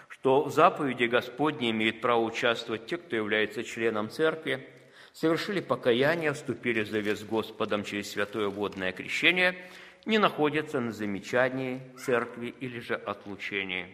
что 0.10 0.44
в 0.44 0.52
заповеди 0.52 1.06
Господней 1.06 1.72
имеют 1.72 2.02
право 2.02 2.22
участвовать 2.22 2.86
те, 2.86 2.98
кто 2.98 3.16
является 3.16 3.64
членом 3.64 4.10
церкви, 4.10 4.68
совершили 5.12 5.60
покаяние, 5.60 6.34
вступили 6.34 6.82
в 6.84 6.90
завет 6.90 7.20
с 7.20 7.24
Господом 7.24 7.84
через 7.84 8.12
святое 8.12 8.48
водное 8.48 8.92
крещение, 8.92 9.58
не 10.06 10.18
находятся 10.18 10.80
на 10.80 10.92
замечании 10.92 11.82
церкви 11.98 12.54
или 12.60 12.80
же 12.80 12.96
отлучении. 12.96 13.88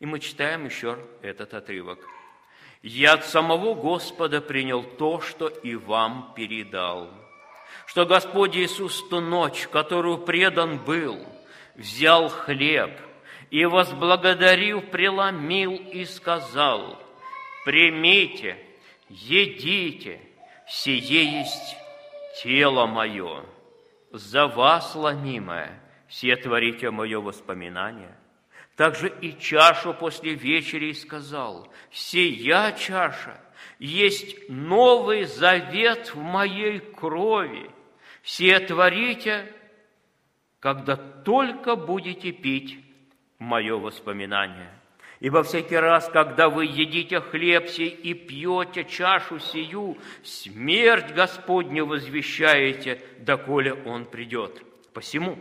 И 0.00 0.06
мы 0.06 0.18
читаем 0.18 0.64
еще 0.64 0.98
этот 1.20 1.54
отрывок. 1.54 2.00
«Я 2.82 3.14
от 3.14 3.24
самого 3.24 3.74
Господа 3.74 4.40
принял 4.40 4.82
то, 4.82 5.20
что 5.20 5.46
и 5.46 5.76
вам 5.76 6.32
передал, 6.34 7.10
что 7.86 8.04
Господь 8.04 8.56
Иисус 8.56 9.08
ту 9.08 9.20
ночь, 9.20 9.68
которую 9.68 10.18
предан 10.18 10.78
был– 10.78 11.24
взял 11.74 12.28
хлеб 12.28 12.90
и, 13.50 13.64
возблагодарив, 13.64 14.90
преломил 14.90 15.74
и 15.74 16.04
сказал, 16.04 16.98
«Примите, 17.64 18.58
едите, 19.08 20.20
сие 20.66 21.40
есть 21.40 21.76
тело 22.42 22.86
мое, 22.86 23.44
за 24.10 24.46
вас 24.46 24.94
ломимое, 24.94 25.80
все 26.08 26.36
творите 26.36 26.90
мое 26.90 27.20
воспоминание». 27.20 28.16
Также 28.76 29.08
и 29.08 29.38
чашу 29.38 29.92
после 29.92 30.34
вечери 30.34 30.92
сказал, 30.92 31.70
«Сия 31.90 32.72
чаша 32.72 33.38
есть 33.78 34.48
новый 34.48 35.24
завет 35.24 36.14
в 36.14 36.18
моей 36.18 36.80
крови, 36.80 37.70
все 38.22 38.60
творите, 38.60 39.52
когда 40.62 40.94
только 40.94 41.74
будете 41.74 42.30
пить 42.30 42.78
мое 43.40 43.76
воспоминание. 43.76 44.70
Ибо 45.18 45.42
всякий 45.42 45.76
раз, 45.76 46.08
когда 46.08 46.48
вы 46.48 46.66
едите 46.66 47.20
хлеб 47.20 47.68
сей 47.68 47.88
и 47.88 48.14
пьете 48.14 48.84
чашу 48.84 49.40
сию, 49.40 49.98
смерть 50.22 51.12
Господню 51.14 51.84
возвещаете, 51.84 53.02
доколе 53.18 53.74
Он 53.74 54.04
придет. 54.04 54.62
Посему, 54.92 55.36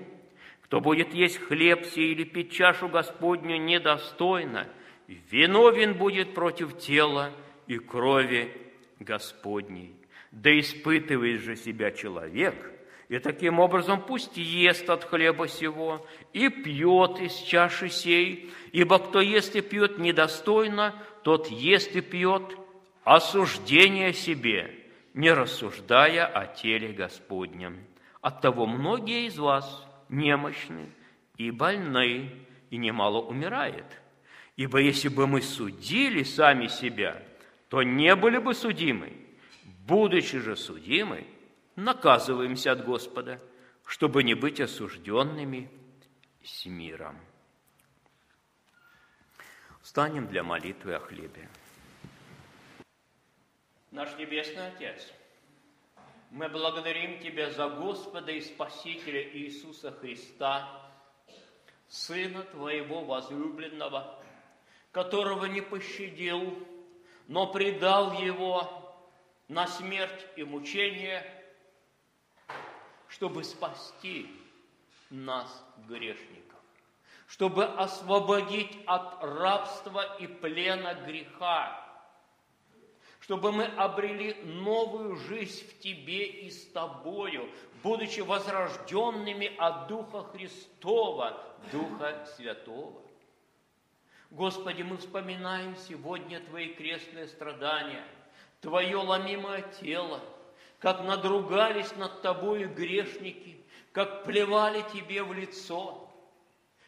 кто 0.64 0.82
будет 0.82 1.14
есть 1.14 1.38
хлеб 1.38 1.86
сей 1.86 2.14
или 2.14 2.24
пить 2.24 2.52
чашу 2.52 2.90
Господню 2.90 3.58
недостойно, 3.58 4.68
виновен 5.08 5.94
будет 5.94 6.34
против 6.34 6.80
тела 6.80 7.32
и 7.68 7.78
крови 7.78 8.52
Господней. 9.00 9.94
Да 10.32 10.50
испытывает 10.60 11.42
же 11.42 11.56
себя 11.56 11.92
человек– 11.92 12.56
и 13.12 13.20
таким 13.20 13.60
образом 13.60 14.02
пусть 14.02 14.38
ест 14.38 14.90
от 14.90 15.04
хлеба 15.04 15.50
сего 15.50 16.08
и 16.32 16.48
пьет 16.48 17.20
из 17.20 17.34
чаши 17.34 17.90
сей, 17.90 18.50
ибо 18.72 19.00
кто 19.00 19.20
ест 19.20 19.54
и 19.58 19.60
пьет 19.60 19.98
недостойно, 19.98 20.96
тот 21.22 21.48
ест 21.48 21.94
и 21.94 22.00
пьет 22.00 22.58
осуждение 23.04 24.14
себе, 24.14 24.74
не 25.14 25.34
рассуждая 25.34 26.26
о 26.26 26.46
теле 26.46 26.94
Господнем. 26.94 27.84
Оттого 28.22 28.66
многие 28.66 29.26
из 29.26 29.38
вас 29.38 29.86
немощны 30.08 30.88
и 31.36 31.52
больны, 31.52 32.32
и 32.70 32.78
немало 32.78 33.20
умирает. 33.22 33.88
Ибо 34.56 34.78
если 34.80 35.10
бы 35.10 35.28
мы 35.28 35.42
судили 35.42 36.24
сами 36.24 36.68
себя, 36.68 37.22
то 37.68 37.84
не 37.84 38.16
были 38.16 38.38
бы 38.38 38.54
судимы. 38.54 39.12
Будучи 39.86 40.40
же 40.40 40.56
судимы, 40.56 41.26
наказываемся 41.76 42.72
от 42.72 42.86
Господа, 42.86 43.40
чтобы 43.86 44.24
не 44.24 44.34
быть 44.34 44.60
осужденными 44.60 45.70
с 46.44 46.66
миром. 46.66 47.18
Встанем 49.82 50.28
для 50.28 50.44
молитвы 50.44 50.94
о 50.96 51.00
хлебе. 51.00 51.50
Наш 53.92 54.16
Небесный 54.18 54.68
Отец, 54.68 55.12
мы 56.30 56.48
благодарим 56.48 57.20
Тебя 57.20 57.50
за 57.52 57.68
Господа 57.68 58.32
и 58.32 58.42
Спасителя 58.42 59.22
Иисуса 59.22 59.92
Христа, 59.92 60.90
Сына 61.90 62.44
Твоего 62.44 63.04
возлюбленного, 63.04 64.24
которого 64.94 65.46
не 65.46 65.62
пощадил, 65.62 66.58
но 67.28 67.52
предал 67.52 68.14
Его 68.14 68.96
на 69.50 69.68
смерть 69.68 70.26
и 70.38 70.44
мучение– 70.44 71.26
чтобы 73.12 73.44
спасти 73.44 74.28
нас, 75.10 75.66
грешников, 75.88 76.60
чтобы 77.28 77.66
освободить 77.66 78.78
от 78.86 79.22
рабства 79.24 80.18
и 80.18 80.28
плена 80.28 80.94
греха, 80.94 81.78
чтобы 83.20 83.52
мы 83.52 83.66
обрели 83.66 84.34
новую 84.44 85.18
жизнь 85.18 85.68
в 85.68 85.80
Тебе 85.80 86.26
и 86.26 86.50
с 86.50 86.66
Тобою, 86.72 87.50
будучи 87.84 88.22
возрожденными 88.22 89.56
от 89.58 89.88
Духа 89.88 90.24
Христова, 90.32 91.38
Духа 91.72 92.26
Святого. 92.38 93.02
Господи, 94.30 94.84
мы 94.84 94.98
вспоминаем 94.98 95.76
сегодня 95.76 96.40
Твои 96.40 96.74
крестные 96.74 97.28
страдания, 97.28 98.08
Твое 98.62 98.98
ломимое 98.98 99.64
тело– 99.82 100.22
как 100.82 101.04
надругались 101.04 101.96
над 101.96 102.22
тобою 102.24 102.74
грешники, 102.74 103.64
как 103.92 104.24
плевали 104.24 104.84
тебе 104.94 105.22
в 105.24 105.32
лицо, 105.32 106.10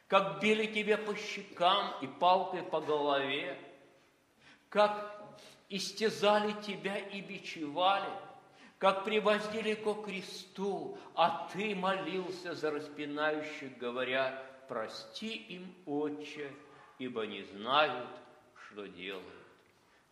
как 0.08 0.42
били 0.42 0.66
тебя 0.66 0.98
по 0.98 1.16
щекам 1.16 1.94
и 2.02 2.08
палкой 2.08 2.64
по 2.64 2.82
голове, 2.82 3.58
как 4.70 5.24
истязали 5.70 6.54
тебя 6.64 6.98
и 6.98 7.22
бичевали, 7.22 8.10
как 8.80 9.06
привозили 9.06 9.76
ко 9.76 9.94
кресту, 9.94 10.98
а 11.14 11.48
ты 11.54 11.76
молился 11.76 12.56
за 12.56 12.72
распинающих, 12.72 13.78
говоря, 13.78 14.44
прости 14.68 15.36
им, 15.36 15.72
Отче, 15.86 16.52
ибо 16.98 17.28
не 17.28 17.44
знают, 17.44 18.10
что 18.66 18.88
делают. 18.88 19.44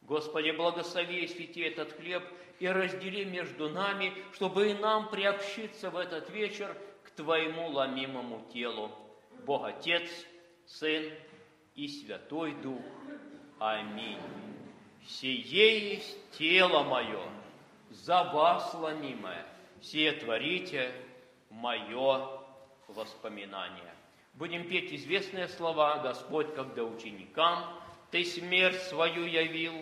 Господи, 0.04 0.52
благослови 0.52 1.24
и 1.24 1.28
свети 1.28 1.62
этот 1.62 1.94
хлеб 1.94 2.24
и 2.62 2.68
раздели 2.68 3.26
между 3.26 3.70
нами, 3.70 4.14
чтобы 4.34 4.70
и 4.70 4.74
нам 4.76 5.10
приобщиться 5.10 5.90
в 5.90 5.98
этот 5.98 6.30
вечер 6.30 6.78
к 7.04 7.10
Твоему 7.10 7.70
ломимому 7.70 8.46
телу. 8.54 8.92
Бог 9.48 9.66
Отец, 9.66 10.08
Сын 10.68 11.12
и 11.74 11.88
Святой 11.88 12.54
Дух. 12.62 12.84
Аминь. 13.58 14.20
Сие 15.08 15.94
есть 15.94 16.16
тело 16.38 16.84
мое, 16.84 17.24
за 17.90 18.26
вас 18.26 18.72
ломимое, 18.76 19.44
сие 19.82 20.12
творите 20.12 20.94
мое 21.50 22.28
воспоминание. 22.88 23.96
Будем 24.36 24.70
петь 24.70 24.94
известные 24.94 25.48
слова 25.48 25.98
«Господь, 25.98 26.54
когда 26.54 26.84
ученикам 26.84 27.66
Ты 28.12 28.24
смерть 28.24 28.82
свою 28.84 29.26
явил, 29.26 29.74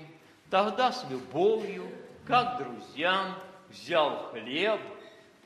тогда 0.49 0.93
с 0.93 1.09
любовью 1.09 1.85
как 2.29 2.59
друзьям, 2.59 3.33
взял 3.69 4.29
хлеб, 4.29 4.79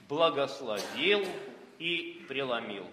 благословил 0.10 1.26
и 1.80 2.26
преломил. 2.28 2.86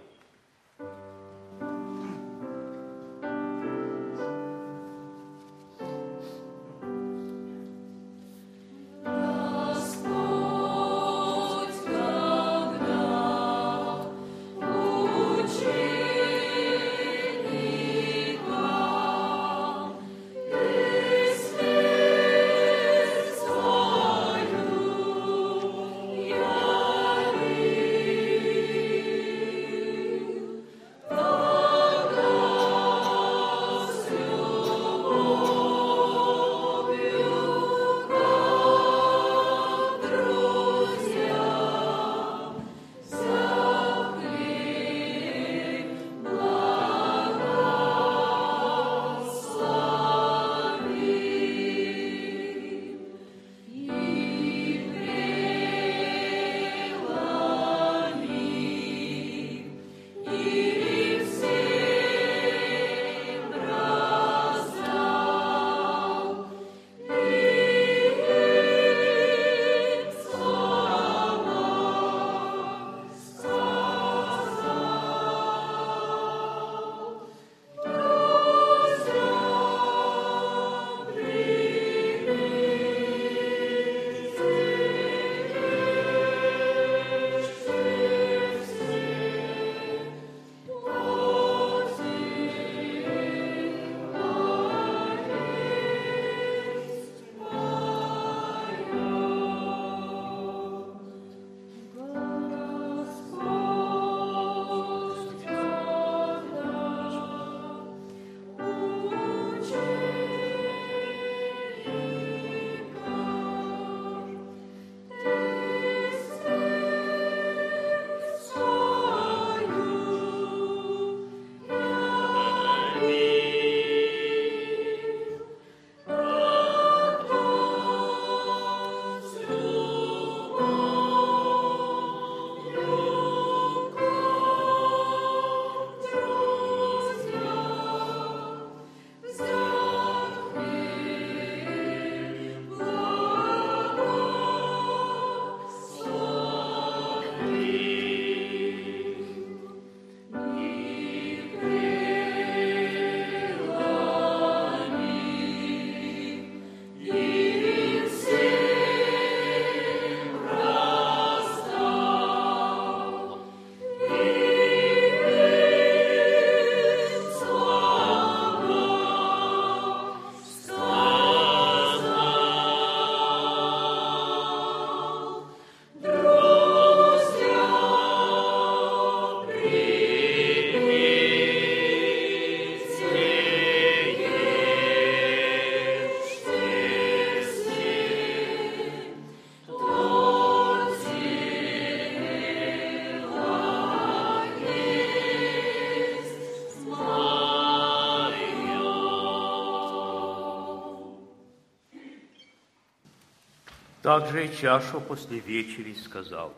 Также 204.02 204.46
и 204.46 204.56
чашу 204.56 205.00
после 205.00 205.40
вечери 205.40 205.92
сказал, 205.92 206.54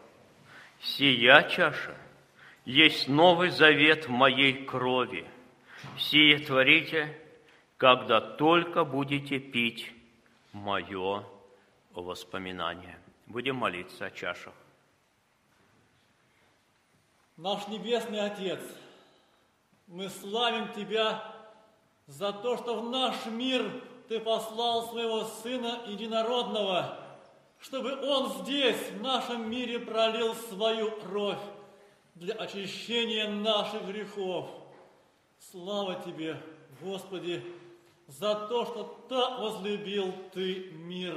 «Сия 0.81 1.43
чаша 1.49 1.97
есть 2.65 3.09
новый 3.09 3.51
завет 3.51 4.07
в 4.07 4.11
моей 4.11 4.65
крови. 4.65 5.27
Сие 5.99 6.39
творите, 6.39 7.19
когда 7.77 8.21
только 8.21 8.85
будете 8.85 9.41
пить 9.41 9.93
мое 10.53 11.25
воспоминание». 11.93 12.99
Будем 13.27 13.57
молиться 13.57 14.07
о 14.07 14.11
чашах. 14.11 14.53
Наш 17.39 17.67
Небесный 17.69 18.21
Отец, 18.21 18.61
мы 19.87 20.11
славим 20.11 20.73
Тебя 20.75 21.25
за 22.07 22.33
то, 22.33 22.59
что 22.59 22.81
в 22.81 22.91
наш 22.91 23.25
мир 23.27 23.65
Ты 24.09 24.21
послал 24.21 24.89
своего 24.91 25.25
Сына 25.25 25.81
Единородного, 25.87 27.02
чтобы 27.63 27.95
Он 28.03 28.43
здесь, 28.43 28.91
в 28.91 29.01
нашем 29.01 29.49
мире, 29.49 29.79
пролил 29.79 30.35
свою 30.35 30.91
кровь 31.01 31.39
для 32.17 32.35
очищения 32.35 33.29
наших 33.31 33.87
грехов. 33.87 34.51
Слава 35.39 35.95
Тебе, 36.05 36.41
Господи, 36.81 37.43
за 38.09 38.35
то, 38.35 38.67
что 38.67 39.07
так 39.09 39.39
возлюбил 39.39 40.13
Ты 40.33 40.73
мир. 40.73 41.17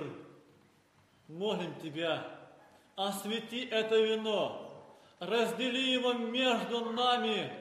Молим 1.28 1.74
Тебя, 1.82 2.24
освети 2.96 3.66
это 3.66 4.00
вино, 4.00 4.72
раздели 5.20 5.94
его 5.94 6.14
между 6.14 6.92
нами. 6.92 7.52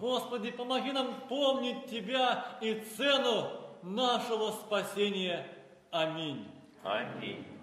Господи, 0.00 0.50
помоги 0.50 0.92
нам 0.92 1.20
помнить 1.28 1.86
Тебя 1.86 2.58
и 2.62 2.80
цену 2.96 3.50
нашего 3.82 4.52
спасения. 4.52 5.46
Аминь. 5.90 6.48
Аминь. 6.82 7.55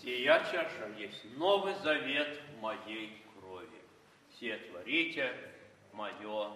Сия 0.00 0.38
чаша 0.50 0.88
есть 0.98 1.24
новый 1.36 1.74
завет 1.82 2.40
моей 2.60 3.22
крови. 3.38 3.68
Все 4.32 4.56
творите 4.58 5.32
мое 5.92 6.50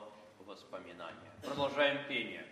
воспоминание. 0.47 1.33
Продолжаем 1.43 1.99
пение. 2.09 2.45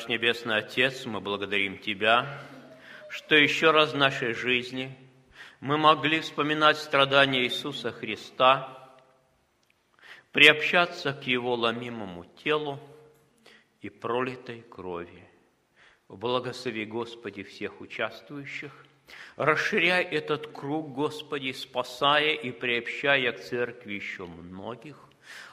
Наш 0.00 0.08
Небесный 0.08 0.56
Отец, 0.56 1.04
мы 1.04 1.20
благодарим 1.20 1.76
Тебя, 1.76 2.40
что 3.10 3.34
еще 3.34 3.70
раз 3.70 3.92
в 3.92 3.98
нашей 3.98 4.32
жизни 4.32 4.96
мы 5.60 5.76
могли 5.76 6.20
вспоминать 6.20 6.78
страдания 6.78 7.42
Иисуса 7.42 7.92
Христа, 7.92 8.96
приобщаться 10.32 11.12
к 11.12 11.24
Его 11.24 11.54
ломимому 11.54 12.24
телу 12.42 12.80
и 13.82 13.90
пролитой 13.90 14.62
крови. 14.62 15.28
Благослови, 16.08 16.86
Господи, 16.86 17.42
всех 17.42 17.82
участвующих, 17.82 18.72
расширяй 19.36 20.02
этот 20.02 20.46
круг, 20.46 20.94
Господи, 20.94 21.52
спасая 21.52 22.32
и 22.32 22.52
приобщая 22.52 23.32
к 23.32 23.40
церкви 23.40 23.92
еще 23.92 24.24
многих, 24.24 25.09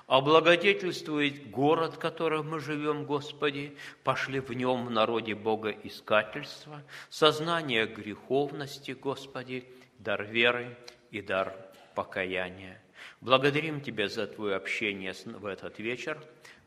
облагодетельствует 0.07 1.51
город, 1.51 1.95
в 1.95 1.99
котором 1.99 2.49
мы 2.49 2.59
живем, 2.59 3.05
Господи, 3.05 3.77
пошли 4.03 4.39
в 4.39 4.51
нем 4.53 4.87
в 4.87 4.89
народе 4.89 5.35
Бога 5.35 5.69
искательства, 5.69 6.81
сознание 7.09 7.85
греховности, 7.85 8.91
Господи, 8.91 9.65
дар 9.99 10.23
веры 10.23 10.77
и 11.11 11.21
дар 11.21 11.53
покаяния. 11.93 12.81
Благодарим 13.19 13.81
Тебя 13.81 14.07
за 14.07 14.27
Твое 14.27 14.55
общение 14.55 15.13
в 15.25 15.45
этот 15.45 15.77
вечер, 15.79 16.17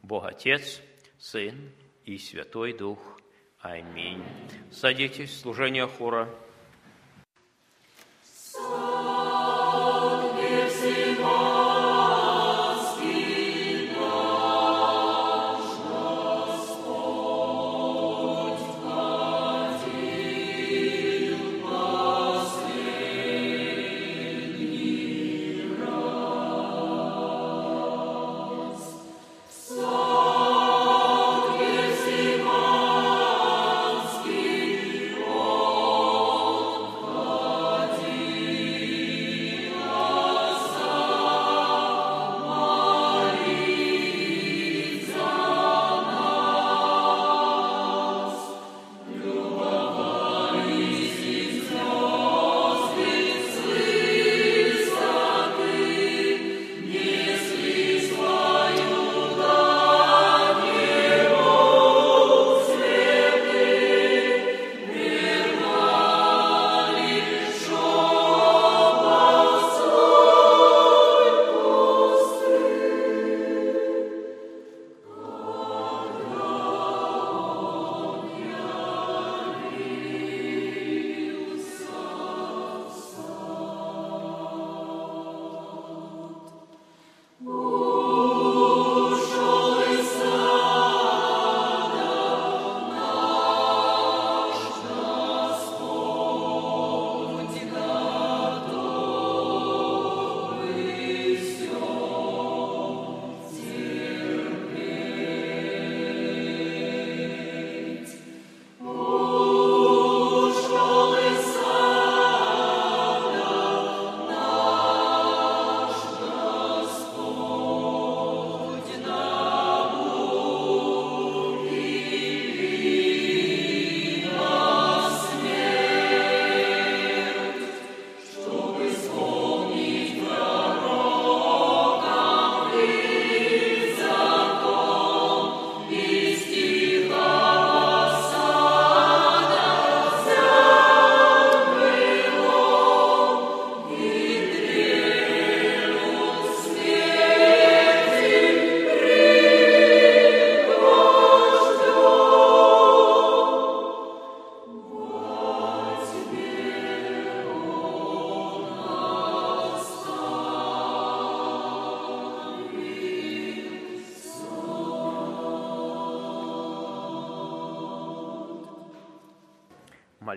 Бог 0.02 0.26
Отец, 0.26 0.80
Сын 1.18 1.70
и 2.04 2.18
Святой 2.18 2.74
Дух. 2.74 2.98
Аминь. 3.60 4.22
Садитесь, 4.70 5.40
служение 5.40 5.86
хора. 5.86 6.28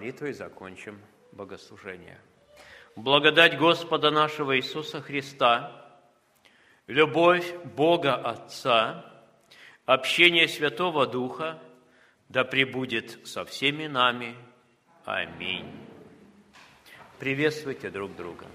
Молитвой 0.03 0.33
закончим 0.33 0.99
богослужение. 1.31 2.19
Благодать 2.97 3.57
Господа 3.57 4.11
нашего 4.11 4.57
Иисуса 4.57 5.01
Христа, 5.01 5.97
любовь 6.87 7.49
Бога 7.63 8.15
Отца, 8.15 9.05
общение 9.85 10.49
Святого 10.49 11.07
Духа 11.07 11.57
да 12.27 12.43
пребудет 12.43 13.25
со 13.25 13.45
всеми 13.45 13.87
нами. 13.87 14.35
Аминь. 15.05 15.71
Приветствуйте 17.17 17.89
друг 17.89 18.13
друга. 18.13 18.45